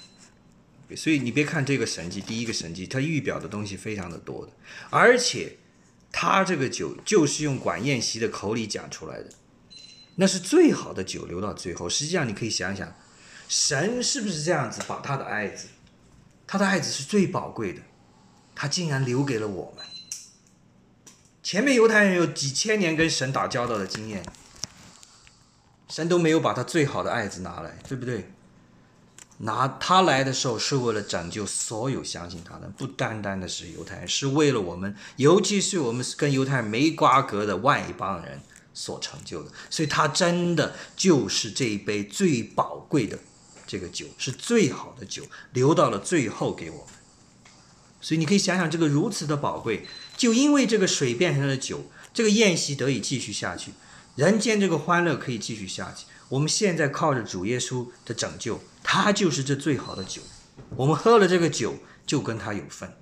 [0.96, 4.52] 所以你别看这个神迹，第一个神迹，它预表的东西非常的多的，
[4.90, 5.56] 而且
[6.12, 9.30] 他这个酒就是用管宴席的口里讲出来的，
[10.16, 11.88] 那是最好的酒留到最后。
[11.88, 12.94] 实际上你可以想想，
[13.48, 15.68] 神是不是这样子把他的爱子，
[16.46, 17.80] 他的爱子是最宝贵的，
[18.54, 19.84] 他竟然留给了我们。
[21.42, 24.22] 前面犹太人有几千年跟神打交道的经验，
[25.88, 28.30] 神都没有把他最好的爱子拿来，对不对？
[29.44, 38.40] 拿他来的时候是为了拯救所有相信他的，不单单的是犹太人，是为了我们，尤其是我们跟犹太人没瓜葛的外邦人
[38.72, 39.50] 所成就的。
[39.68, 43.18] 所以，他真的就是这一杯最宝贵的
[43.66, 46.86] 这个酒，是最好的酒，留到了最后给我们。
[48.00, 49.86] 所以你可以想想，这个如此的宝贵，
[50.16, 53.72] 就因为这个水变成了酒，这个宴席得以继续下去，
[54.14, 56.06] 人间这个欢乐可以继续下去。
[56.28, 60.22] 我们现在靠着主耶稣的拯救，他就是这最好的酒。
[60.76, 61.76] 我们喝了这个酒，
[62.06, 62.94] 就跟他有份，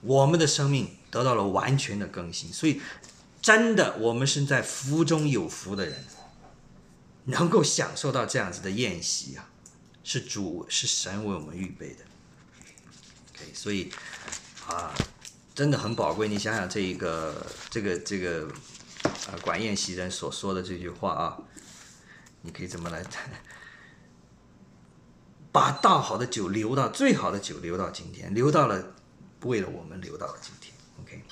[0.00, 2.52] 我们的生命得到了完全的更新。
[2.52, 2.80] 所以，
[3.40, 6.04] 真的，我们是在福中有福的人，
[7.24, 9.48] 能够享受到这样子的宴席啊，
[10.02, 12.04] 是主是神为我们预备的。
[13.34, 13.92] OK，所以
[14.66, 14.92] 啊，
[15.54, 16.28] 真的很宝贵。
[16.28, 18.48] 你想想这一个这个这个
[19.04, 21.38] 啊管宴席人所说的这句话啊，
[22.42, 23.04] 你可以怎么来？
[25.52, 28.94] 把倒好的酒留到最好的酒留到今天，留到了
[29.42, 30.72] 为了我们留到了今天。
[31.02, 31.22] OK，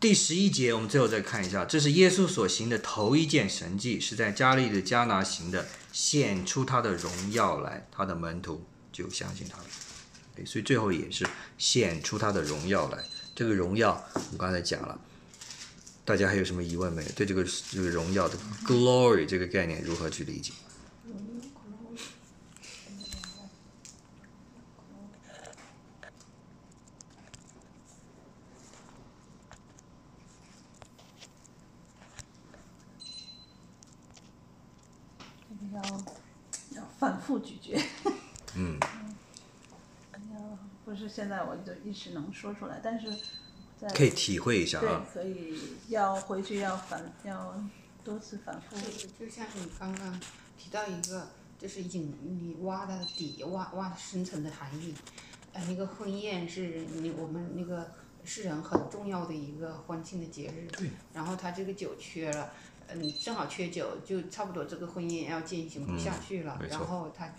[0.00, 9.64] 第十一节我们最后再看一下，这是耶稣所行的头一件神迹，是在加利的加拿行的，显出他的荣耀来，他的门徒就相信他了。
[10.34, 11.24] 对，所以最后也是
[11.56, 13.04] 显出他的荣耀来。
[13.36, 15.00] 这个荣耀我们刚才讲了，
[16.04, 17.08] 大家还有什么疑问没有？
[17.12, 20.52] 对这个这个荣耀的 glory 这个概念如何去理解？
[35.48, 35.82] 这个要
[36.76, 37.78] 要反复咀嚼。
[38.56, 38.78] 嗯，
[40.32, 43.10] 要不是现在我就一时能说出来，但是
[43.80, 45.04] 在可以体会一下对啊。
[45.12, 47.60] 可以要回去要反要
[48.04, 48.76] 多次反复。
[49.18, 50.20] 就像你刚刚
[50.56, 51.28] 提到一个，
[51.58, 54.94] 就是引你挖的底，挖挖的深层的含义。
[55.52, 57.92] 呃，那个婚宴是你我们那个
[58.24, 60.68] 世人很重要的一个欢庆的节日。
[60.76, 60.90] 对。
[61.12, 62.52] 然后他这个酒缺了，
[62.88, 66.58] 嗯，正好缺酒，就差不多这个婚姻要进行不下去了。
[66.60, 67.32] 嗯然后他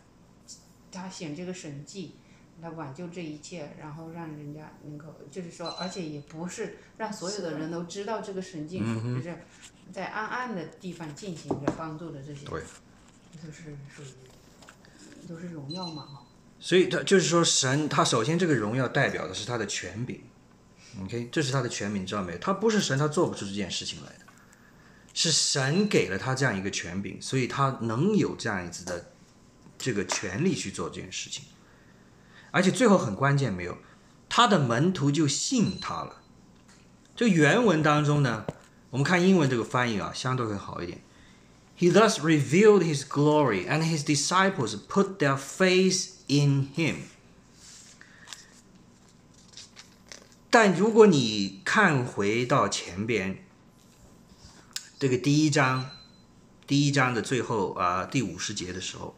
[0.91, 2.15] 他显这个神迹。
[2.61, 9.37] 来挽救这一切，然后让人家能够，就是说，而且也不是让所有的人都知道这个神迹，嗯就是
[9.91, 12.61] 在暗暗的地方进行着帮助的这些，对
[13.43, 16.23] 都是属于都是荣耀嘛哈。
[16.57, 20.21] 所以他就是说，神他首先这个荣耀代表的是他的权柄
[21.03, 22.37] ，OK，这是他的权柄，你知道没有？
[22.37, 24.24] 他不是神，他做不出这件事情来的，
[25.15, 29.11] 是神给了他这样一个权柄，所以他能有这样子的
[29.79, 31.45] 这个权利去做这件事情。
[32.51, 33.77] 而且最后很关键，没有
[34.29, 36.21] 他的门徒就信他了。
[37.15, 38.45] 这原文当中呢，
[38.89, 41.01] 我们看英文这个翻译啊，相对会好一点。
[41.77, 46.95] He thus revealed his glory, and his disciples put their faith in him.
[50.49, 53.44] 但如果你看回到前边，
[55.05, 55.91] 这个第一章，
[56.65, 59.15] 第一章的最后啊、第五十节的时候，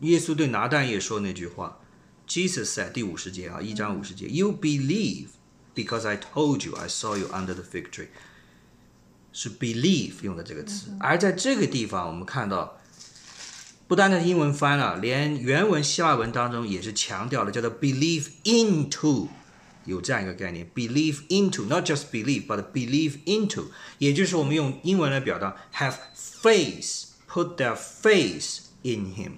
[0.00, 1.78] 耶稣对拿但也说那句话
[2.26, 5.26] ，Jesus said 第五十节啊，一章五十节，You believe
[5.74, 8.06] because I told you I saw you under the fig tree.
[9.34, 12.78] 是 believe 用的这个词，而在这个地方我们看到，
[13.86, 19.28] 不单单英文翻了，连原文希腊文当中也是强调了，叫做 believe into，
[19.85, 23.67] 有这样一个概念，believe into，not just believe but believe into，
[23.99, 29.31] 也就是我们用英文来表达 have faith，put their faith in him，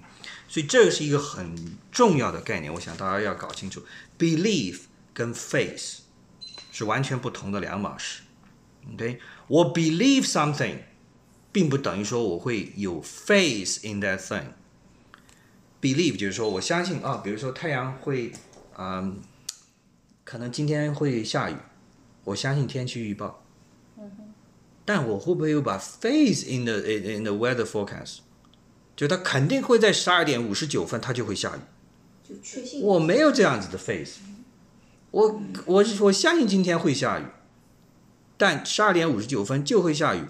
[0.48, 3.84] 所以这是一个很重要的概念，我想大家要搞清楚，
[4.18, 4.80] believe
[5.14, 5.98] 跟 faith
[6.72, 8.22] 是完全不同的两码事。
[8.94, 10.78] OK，我 believe something，
[11.52, 18.32] 并不等于说我会有 faith in that thing。believe 就是说我相信啊，比如说太阳会，
[18.76, 19.20] 嗯，
[20.25, 21.55] 可能今天会下雨，
[22.25, 23.43] 我相信天气预报。
[24.83, 28.17] 但我会不会又把 faith in the in the weather forecast？
[28.95, 31.59] 就它肯定会在十二点五十九分，它就会下雨。
[32.27, 32.81] 就确信。
[32.81, 34.15] 我没有这样子的 faith，
[35.11, 37.25] 我我我相信今天会下雨，
[38.37, 40.25] 但十二点五十九分就会下雨，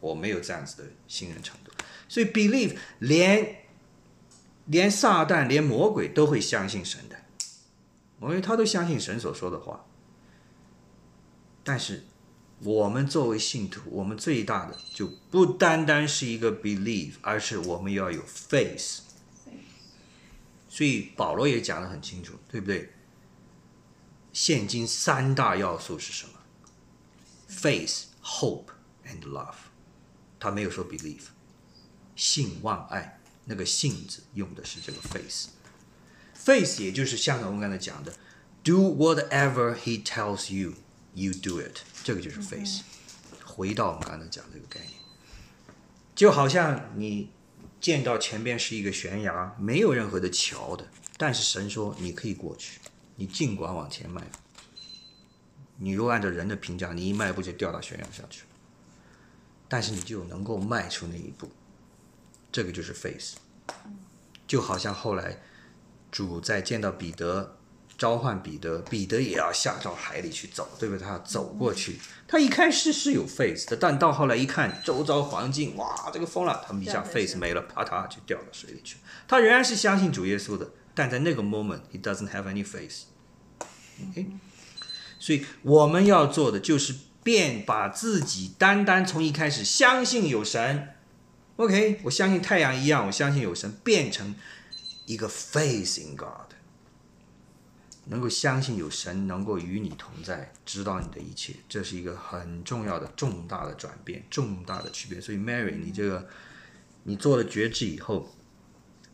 [0.00, 1.70] 我没有这样子的信任程度。
[2.08, 3.56] 所以 believe 连
[4.66, 7.17] 连撒旦连魔鬼都会相信神的，
[8.22, 9.84] 因为他都相信神所说的话。
[11.62, 12.04] 但是
[12.60, 19.00] 我们作为信徒，我们最大的就不单单是一个 believe，而是我们要有 faith。
[20.68, 22.92] 所以保罗也讲得很清楚，对不对？
[24.32, 26.32] 现今三大要素是什么
[27.48, 28.66] ？Faith, hope
[29.06, 29.54] and love。
[30.38, 31.24] 他没有说 believe，
[32.14, 35.46] 信望爱，那个信字用的是这个 faith。
[36.48, 38.14] Faith 也就是像我们刚才讲的
[38.64, 40.72] ，do whatever he tells you,
[41.12, 42.80] you do it，这个就是 faith。
[43.44, 44.94] 回到我们刚才讲这个概念，
[46.14, 47.30] 就好像你。
[47.80, 52.80] 见到前边是一个悬崖，没有任何的桥的，但是神说你可以过去，
[53.14, 54.20] 你尽管往前迈。
[55.76, 58.48] 你如果按照人的评价，你一迈步就掉到悬崖下去了，
[59.68, 61.48] 但是你就能够迈出那一步，
[62.50, 63.36] 这个就是 face。
[64.48, 65.40] 就好像后来
[66.10, 67.54] 主在见到彼得。
[67.96, 71.04] 召唤彼得，彼得也要下到海里去走，对不对？
[71.04, 71.98] 他要走过去。
[72.28, 78.98] 他一开始是有 face 的，但到后来一看周遭环境，哇，这个疯了，他们一下 face 没了，啪嗒就掉到水里去。
[79.26, 83.06] 他仍然是相信主耶稣的，但在那个 moment，he doesn't have any face。
[84.08, 84.28] OK，
[85.18, 86.94] 所以我们要做的就是
[87.24, 90.90] 变，把自己单单从一开始相信有神
[91.56, 94.36] ，OK，我相信太阳一样，我相信有神，变成
[95.08, 96.52] 一个 faith in God。
[98.10, 105.20] 能够相信有神能够与你同在，知道你的一切，这是一个很重要的、重大的转变，重大的区别。
[105.20, 106.26] 所以，Mary，你这个
[107.02, 108.34] 你做了觉知以后，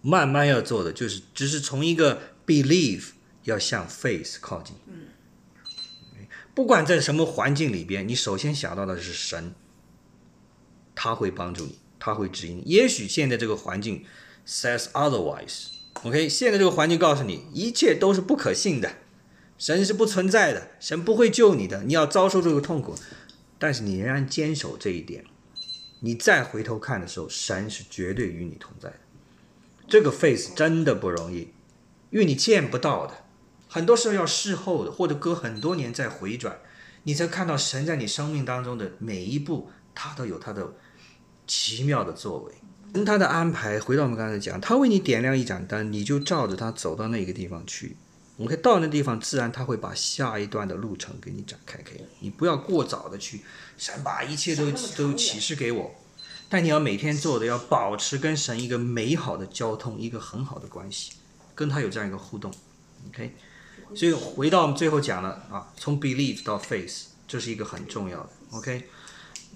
[0.00, 3.10] 慢慢要做的就是，只是从一个 believe
[3.42, 4.76] 要向 faith 靠近。
[4.86, 5.08] 嗯。
[6.54, 9.56] 不管在什么环境里边，你首先想到的是神，
[10.94, 12.62] 他会帮助你，他会指引你。
[12.66, 14.04] 也许现在这个环境
[14.46, 15.73] says otherwise。
[16.04, 18.96] OK，现在这个环境告诉你，一切都是不可信的，
[19.56, 22.94] 神是不存在的，神不会救你的，你要遭受这个痛苦，
[23.58, 25.24] 但是你仍然坚守这一点，
[26.00, 28.96] 你再回头看的时候，神是绝对与你同在的。
[29.88, 31.54] 这个 face 真的不容易，
[32.10, 33.24] 因为你见不到的，
[33.66, 36.58] 很多时候要事后的，或者隔很多年再回转，
[37.04, 40.74] 你才看到神在你生命当中的每一步，他都有他的
[41.46, 42.52] 奇妙的作为。
[42.94, 47.96] 跟他的安排，回到我们刚才讲，他为你点亮一盏灯，你就照着他走到那个地方去。
[48.36, 51.76] 我们可以到那地方，自然他会把下一段的路程给你展开。
[51.78, 53.40] 可以，你不要过早的去，
[53.76, 55.92] 神把一切都都启示给我。
[56.48, 61.14] 但你要每天做的，要保持跟神一个美好的交通，一个很好的关系，
[61.56, 62.54] 跟他有这样一个互动。
[63.08, 63.34] OK，
[63.92, 68.30] 所以回到我们最后讲了啊，从 believe 到 face，这是一个很重要的。
[68.52, 68.84] OK。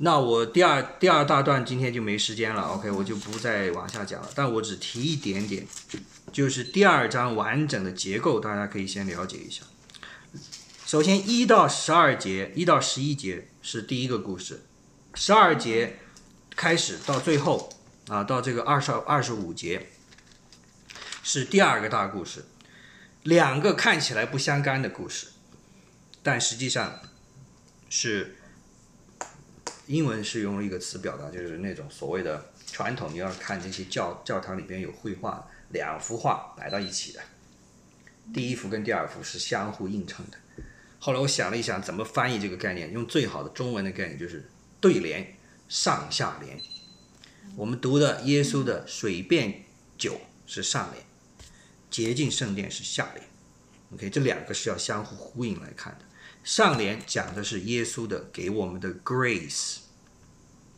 [0.01, 4.31] 那我第二第二大段今天就没时间了，OK，我就不再往下讲了。
[4.33, 5.67] 但我只提一点点，
[6.33, 9.65] 就是第二章完整的结构，大家可以先了解一下。
[10.87, 14.63] 首先，一到十二节，一到十一节是第一个故事，
[15.15, 15.99] 十二节
[16.55, 17.69] 开始到最后
[18.07, 19.89] 啊，到这个二十二十五节
[21.25, 22.45] 是第二个大故事，
[23.25, 25.27] 两个看起来不相干的故事，
[26.23, 27.01] 但实际上
[27.91, 28.37] 是。
[29.89, 33.11] 英文是用一个词表达，就是那种所谓的传统。
[33.11, 37.21] 你要看这些教教堂里边有绘画，两幅画摆到一起的，
[38.35, 40.37] 第一幅跟第二幅是相互映衬的。
[40.99, 42.93] 后来我想了一想，怎么翻译这个概念？
[42.93, 45.35] 用最好的中文的概念就是对联，
[45.69, 46.61] 上下联。
[47.57, 49.65] 我们读的耶稣的水变
[49.97, 51.03] 酒是上联，
[51.91, 53.27] 洁净圣殿是下联。
[53.95, 56.05] OK，这两个是要相互呼应来看的。
[56.49, 59.81] 上联讲的是耶稣的给我们的 grace，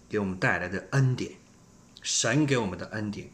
[0.08, 1.34] 给我们带来的恩典，
[2.02, 3.30] 神给我们的恩典。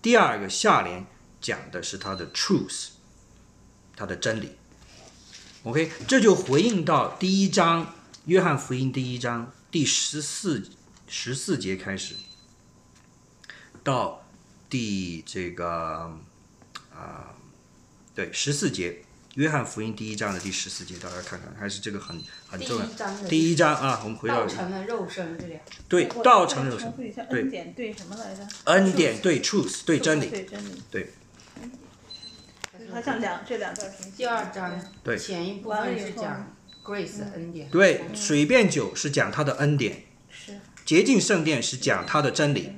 [0.00, 1.04] 第二个下联
[1.40, 2.90] 讲的是他的 truth，
[3.96, 4.52] 他的真理。
[5.64, 7.92] OK，这就回应到第一章
[8.26, 10.70] 约翰福音第一章第十四
[11.08, 12.14] 十四节开始，
[13.82, 14.24] 到
[14.68, 16.16] 第这个
[16.94, 17.34] 啊、
[18.14, 19.04] 对十四节，
[19.36, 22.84] 约翰福音第一章的第十四节，大家看看，还是这个很很重要。
[22.84, 25.58] 一章的第一章啊，我们回到道成了肉身这里，
[25.88, 28.46] 对道成肉身对恩典对什么来着？
[28.64, 30.82] 恩典对 truth 对真理，对真理。
[30.90, 31.12] 对。
[32.92, 33.88] 它像两这两段。
[34.16, 42.72] 第二章对前一部分是讲 grace 恩典，对水变酒是讲他的恩典，是洁净圣殿是讲他的真理。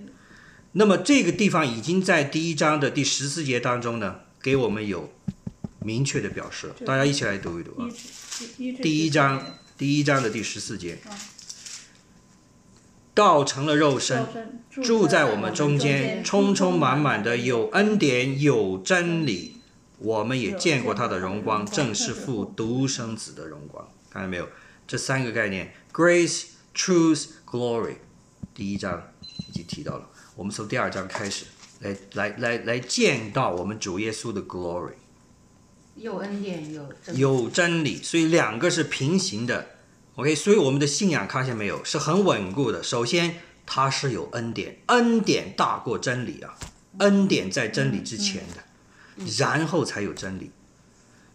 [0.72, 5.10] 那么这个地方已经在第一章的第十四节当中呢，给我们有
[5.84, 6.74] 明确的表示了。
[6.86, 7.88] 大家一起来读一读啊
[8.82, 9.44] 第一章
[9.76, 10.98] 第一章的第十四节，
[13.14, 14.26] 道成了肉身，
[14.70, 19.58] 住在我们中间，充充满满的有恩典有真理。
[19.98, 23.88] 我们也见过他的荣光，正是父独生子的荣光。
[24.10, 24.48] 看到没有？
[24.84, 27.96] 这三个概念：grace、truth、glory。
[28.52, 29.10] 第一章
[29.48, 31.46] 已经提到了，我们从第二章开始，
[31.80, 34.94] 来来来来见到我们主耶稣的 glory，
[35.96, 39.70] 有恩典有真理，有真理，所以两个是平行的。
[40.16, 42.82] OK，所以我们的信仰看见没有，是很稳固的。
[42.82, 46.54] 首先，它是有恩典，恩典大过真理啊，
[46.98, 50.50] 恩典在真理之前的，然后才有真理。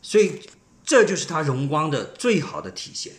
[0.01, 0.41] 所以
[0.83, 3.13] 这就是它荣光的最好的体现。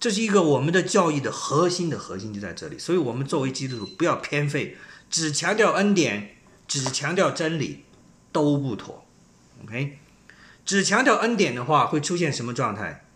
[0.00, 2.78] 这是一个我们的教义的核心的核心就在这里。
[2.78, 4.76] 所以我们作为基督徒，不要偏废，
[5.10, 6.36] 只强调恩典，
[6.66, 7.84] 只强调真理
[8.30, 9.04] 都不妥。
[9.64, 9.98] OK，
[10.68, 13.06] 只强调恩典的话，会出现什么状态？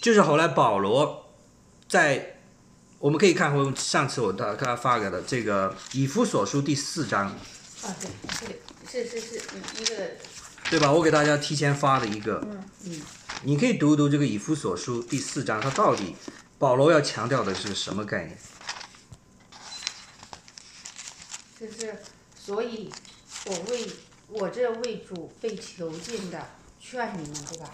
[0.00, 1.30] 就是后来保罗
[1.86, 2.36] 在，
[2.98, 8.56] 我们可以看回上次我大给他发给的这个以弗所书第四章，啊，对
[8.90, 9.36] 对，是是是
[9.78, 10.12] 一个
[10.70, 10.90] 对吧？
[10.90, 12.42] 我给大家提前发了一个，
[12.84, 13.02] 嗯
[13.42, 16.16] 你可以读一读这个以弗所书第四章，它到底
[16.58, 18.38] 保罗要强调的是什么概念？
[21.60, 21.98] 就是，
[22.34, 22.90] 所以
[23.44, 23.86] 我为
[24.28, 26.48] 我这为主被囚禁的，
[26.84, 27.70] 劝你们，对吧？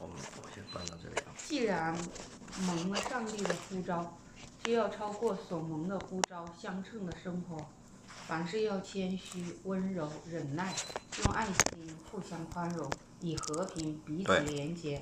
[0.00, 1.32] 我们我先翻到这里啊。
[1.36, 1.96] 既然
[2.66, 4.18] 蒙了上帝的呼召，
[4.64, 7.64] 就要超过所蒙的呼召相称的生活。
[8.26, 10.74] 凡事要谦虚、温柔、忍耐，
[11.24, 12.90] 用爱心互相宽容，
[13.20, 15.00] 以和平彼此对连结，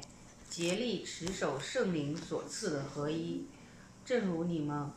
[0.50, 3.46] 竭力持守圣灵所赐的合一。
[4.04, 4.88] 正如你们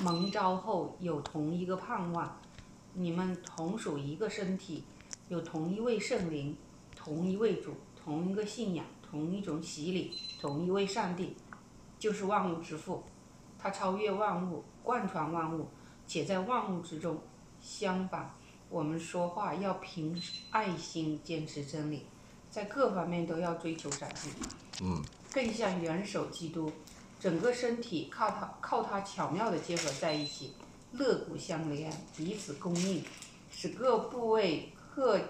[0.00, 2.38] 蒙召后有同一个盼望，
[2.94, 4.84] 你们同属一个身体，
[5.28, 6.54] 有同一位圣灵，
[7.04, 11.34] 同一位主，同一个信仰，同一种洗礼，同一位上帝，
[11.98, 13.02] 就是万物之父。
[13.58, 15.66] 他超越万物，贯穿万物，
[16.06, 17.20] 且在万物之中。
[17.60, 18.32] 相反，
[18.68, 20.16] 我们说话要凭
[20.50, 22.06] 爱心坚持真理，
[22.48, 24.30] 在各方面都要追求长进。
[24.80, 25.02] 嗯，
[25.32, 26.70] 更像元首基督，
[27.18, 30.54] 整个身体靠他靠他巧妙的结合在一起，
[30.92, 33.02] 肋骨相连，彼此供应，
[33.50, 35.20] 使各部位各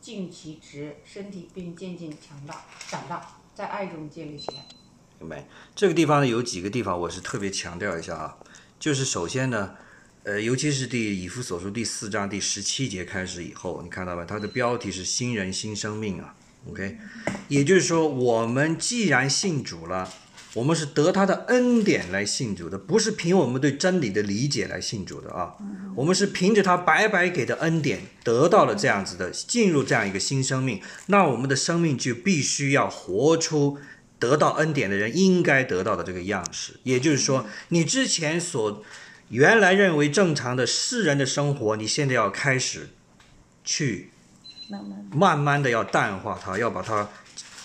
[0.00, 4.64] 尽其职，身体并渐渐强大长大，在爱中建立起来。
[5.18, 5.46] 明白？
[5.76, 8.38] 这个地方呢，有几个地方我是特别强调一下啊，
[8.78, 9.74] 就是首先呢，
[10.22, 14.24] 呃，尤其是第以弗所书第四章第十七节开始以后，你看到没？
[14.24, 16.34] 它的标题是“新人新生命”啊
[16.70, 16.96] ，OK，
[17.48, 20.10] 也就是说，我们既然信主了，
[20.54, 25.54] 我们是得他的恩典来信主的，不是凭我们对真理的理解来信主的啊，
[25.96, 33.78] 我们是凭着他白白给的恩典得到了这样子的，进入这样一个新生命，那我们的生命就必须要活出。
[34.18, 38.84] 得到恩典的人应该得到的这个样式，也就是说，你之前所
[39.30, 42.90] 原来认为正常的世人的生活，你现在要开始
[43.64, 44.10] 去
[44.68, 47.08] 慢慢慢慢的要淡化它，要把它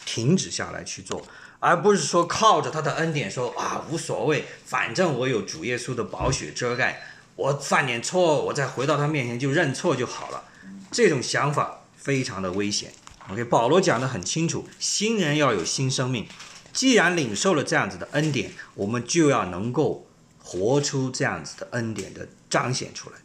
[0.05, 1.27] 停止下来去做，
[1.65, 7.01] 而不是说靠着他的恩典说啊无所谓，反正我有主耶稣的宝血遮盖，
[7.35, 10.43] 我犯点错，我再回到他面前就认错就好了。
[10.91, 12.93] 这种想法非常的危险。
[13.31, 16.27] OK，保罗讲的很清楚，新人要有新生命。
[16.71, 20.05] 既然领受了这样子的恩典，我们就要能够
[20.43, 23.15] 活出这样子的恩典的彰显出来。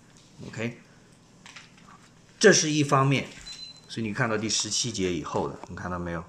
[0.48, 0.78] OK，
[2.38, 3.26] 这是一方面。
[3.86, 6.24] 所以你看到第十七节以后的，你看到没有？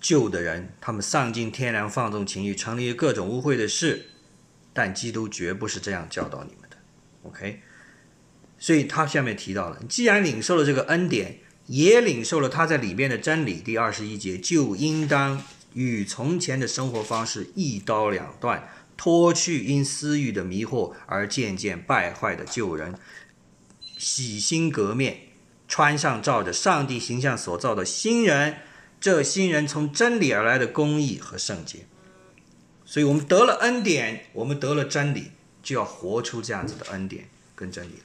[0.00, 4.06] 旧的人，他们丧尽天良，放纵情欲，成立各种污秽的事，
[4.72, 6.76] 但基督绝不是这样教导你们的。
[7.24, 7.60] OK，
[8.58, 13.54] 所以他下面提到了，既然领受了这个恩典，也领受了他在里面的真理。
[13.54, 15.42] 第二十一节，就应当
[15.74, 22.94] 与从前的生活方式一刀两断，脱去因私欲的迷惑而渐渐败坏的旧人，
[23.98, 25.18] 洗心革面，
[25.66, 28.58] 穿上照着上帝形象所造的新人。
[29.00, 31.86] 这新人从真理而来的公义和圣洁。
[32.84, 37.96] 所以我们得了恩典，我们得了真理，就要活出这样子的恩典跟真理。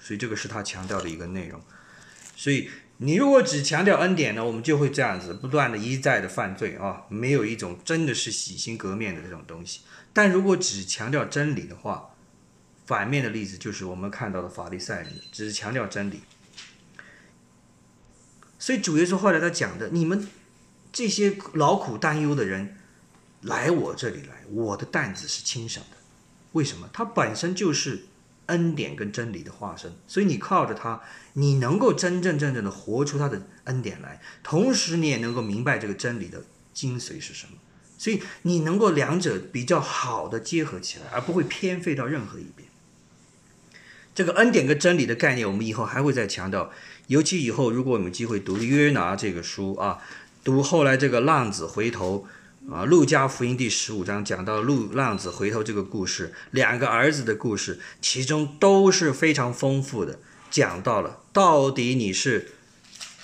[0.00, 1.60] 所以这个是他强调的一个内容。
[2.34, 9.80] 所以你如果只强调恩典呢，我们就会这样子不断的一再的犯罪啊，没有一种真的是洗心革面的这种东西。
[10.14, 12.14] 但如果只强调真理的话，
[12.86, 16.22] 反面的例子就是我们看到的法利赛人，只强调真理。
[18.58, 20.28] 所以主耶稣后来他讲的，你们
[20.92, 22.74] 这些劳苦担忧的人。
[23.42, 25.96] 来我这里来，我的担子是轻省的。
[26.54, 26.90] 为什么？
[26.92, 28.06] 它本身就是
[28.46, 31.00] 恩典跟真理的化身，所以你靠着它，
[31.34, 36.42] 你能够真真正正的活出它的恩典来，同时你也能够明白这个真理的
[36.74, 37.52] 精髓是什么。
[37.96, 42.68] 所以你能够两者比较好的结合起来，而不会偏废到任何一边。
[44.16, 46.72] 这个恩典跟真理的概念，我们以后还会再强调。
[47.08, 49.98] 尤其以后如果我们有机会读约拿这个书啊，
[50.42, 52.26] 读后来这个浪子回头。
[52.70, 60.18] 啊，《路加福音》第十五章讲到路浪子回头这个故事，两个儿子的故事，其中都是非常丰富的，
[60.50, 62.50] 讲到了到底你是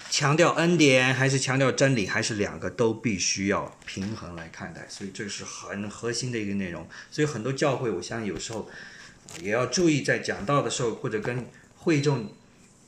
[0.08, 6.88] 强调恩典还是强调真理，还是两个都必须要平衡来看待，所以这是很核心的一个内容。
[7.10, 8.66] 所以很多教会，我相信有时候
[9.42, 11.44] 也要注意，在讲道的时候或者跟
[11.76, 12.32] 会众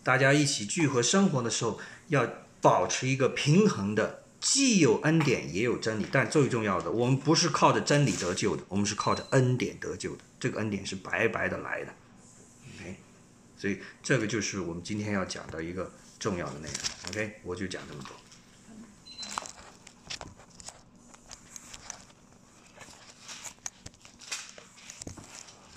[0.07, 2.24] 大家一起聚合生活的时候，要
[2.61, 4.23] 保持一个平衡的。
[4.39, 10.23] 既有恩典，也有真理，但最重要的，我们不是靠着真理得救的，我们是靠着恩典得救的。
[10.39, 11.93] 这个恩典是白白的来的
[12.77, 12.95] ，OK，
[13.57, 18.26] 所以这个就是我们今天要讲的一个重要的内容，OK，我就讲这么多。